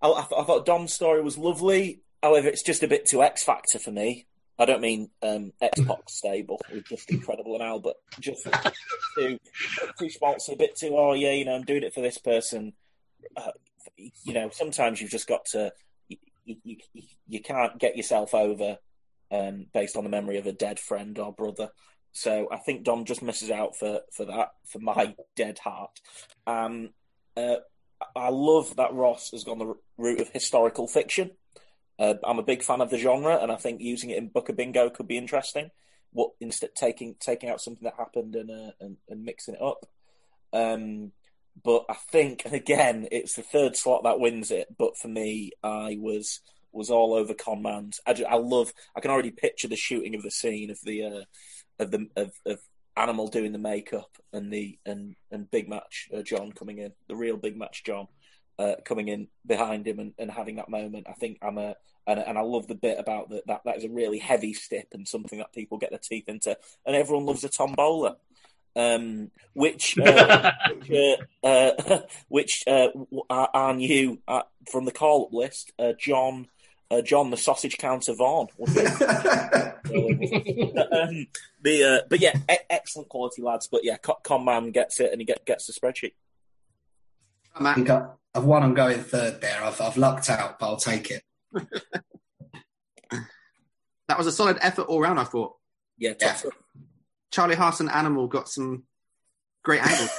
[0.00, 2.02] I, I, th- I thought Dom's story was lovely.
[2.22, 4.26] However, it's just a bit too X Factor for me.
[4.58, 8.46] I don't mean um, X stable with just incredible and Al, but just
[9.16, 9.38] too
[9.98, 10.94] too sponsor, a bit too.
[10.96, 12.72] Oh yeah, you know, I'm doing it for this person.
[13.36, 13.50] Uh,
[13.96, 15.72] you know, sometimes you've just got to.
[16.08, 16.76] You, you,
[17.26, 18.78] you can't get yourself over
[19.30, 21.70] um, based on the memory of a dead friend or brother.
[22.14, 26.00] So I think Dom just misses out for, for that, for my dead heart.
[26.46, 26.90] Um,
[27.36, 27.56] uh,
[28.14, 31.32] I love that Ross has gone the route of historical fiction.
[31.98, 34.52] Uh, I'm a big fan of the genre, and I think using it in Booker
[34.52, 35.70] Bingo could be interesting.
[36.12, 39.84] What instead taking taking out something that happened and uh, and, and mixing it up.
[40.52, 41.10] Um,
[41.64, 44.68] but I think and again, it's the third slot that wins it.
[44.76, 46.40] But for me, I was
[46.72, 47.92] was all over Conman.
[48.06, 48.72] I, I love.
[48.96, 51.24] I can already picture the shooting of the scene of the uh,
[51.78, 52.60] of the of, of
[52.96, 57.16] Animal doing the makeup and the and and big match uh, John coming in, the
[57.16, 58.06] real big match John
[58.56, 61.08] uh, coming in behind him and, and having that moment.
[61.08, 61.74] I think I'm a
[62.06, 64.88] and, and I love the bit about that, that that is a really heavy stip
[64.92, 66.56] and something that people get their teeth into,
[66.86, 68.16] and everyone loves a tombola.
[68.76, 72.88] Um, which uh, which, uh, uh, which uh,
[73.28, 74.20] are, are new
[74.70, 75.72] from the call up list?
[75.98, 76.46] John,
[76.98, 78.48] uh, John the sausage counter Vaughn.
[78.60, 78.66] um,
[81.62, 83.66] the uh, but yeah, e- excellent quality lads.
[83.66, 86.14] But yeah, Con- Conman gets it and he get, gets the spreadsheet.
[87.54, 88.62] I think I- I've won.
[88.62, 89.62] I'm going third there.
[89.62, 91.22] I've, I've lucked out, but I'll take it.
[94.06, 95.54] That was a solid effort all round, I thought.
[95.96, 96.52] Yeah, top stuff.
[97.30, 98.82] Charlie Haas and Animal got some
[99.62, 100.10] great angles.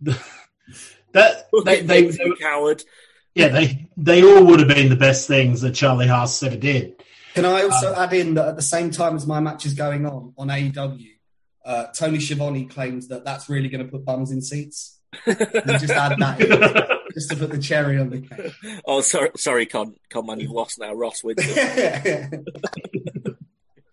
[1.12, 2.82] That they, they, Big they coward.
[3.40, 7.02] Yeah they they all would have been the best things that Charlie Haas ever did.
[7.34, 10.04] Can I also add in that at the same time as my match is going
[10.04, 11.10] on on AEW,
[11.64, 14.98] uh, Tony Schiavone claims that that's really going to put bums in seats.
[15.26, 18.52] Just add that in, just to put the cherry on the cake.
[18.84, 20.92] Oh, sorry, sorry, Con, Conman, you've lost now.
[20.92, 21.44] Ross wins.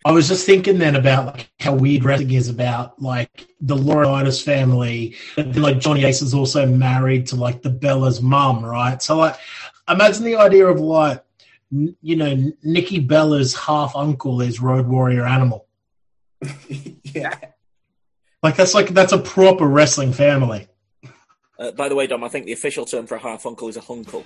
[0.08, 0.10] it.
[0.10, 4.44] I was just thinking then about like how weird wrestling is about like the Laurinaitis
[4.44, 5.16] family.
[5.36, 9.02] But then, like Johnny Ace is also married to like the Bella's mum, right?
[9.02, 9.36] So like,
[9.90, 11.24] imagine the idea of like,
[11.72, 15.68] n- you know, Nikki Bella's half uncle is Road Warrior Animal.
[17.04, 17.38] yeah.
[18.44, 20.68] Like that's like that's a proper wrestling family.
[21.60, 23.78] Uh, by the way, Dom, I think the official term for a half uncle is
[23.78, 24.24] a hunkle.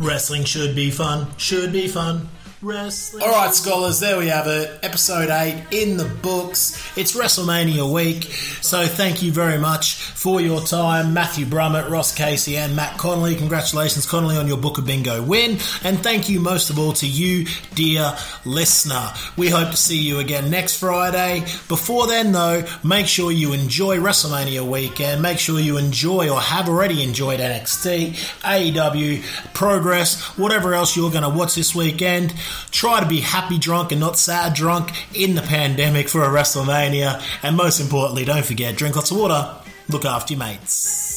[0.00, 2.28] Wrestling should be fun, should be fun.
[2.60, 3.22] Wrestling.
[3.22, 4.80] All right, scholars, there we have it.
[4.82, 6.74] Episode 8 in the books.
[6.98, 12.56] It's WrestleMania week, so thank you very much for your time, Matthew Brummett, Ross Casey,
[12.56, 13.36] and Matt Connolly.
[13.36, 17.46] Congratulations, Connolly, on your Booker Bingo win, and thank you most of all to you,
[17.76, 19.12] dear listener.
[19.36, 21.42] We hope to see you again next Friday.
[21.68, 25.22] Before then, though, make sure you enjoy WrestleMania weekend.
[25.22, 29.22] Make sure you enjoy or have already enjoyed NXT, AEW,
[29.54, 32.34] Progress, whatever else you're going to watch this weekend.
[32.70, 37.22] Try to be happy drunk and not sad drunk in the pandemic for a WrestleMania.
[37.42, 39.54] And most importantly, don't forget, drink lots of water,
[39.88, 41.07] look after your mates.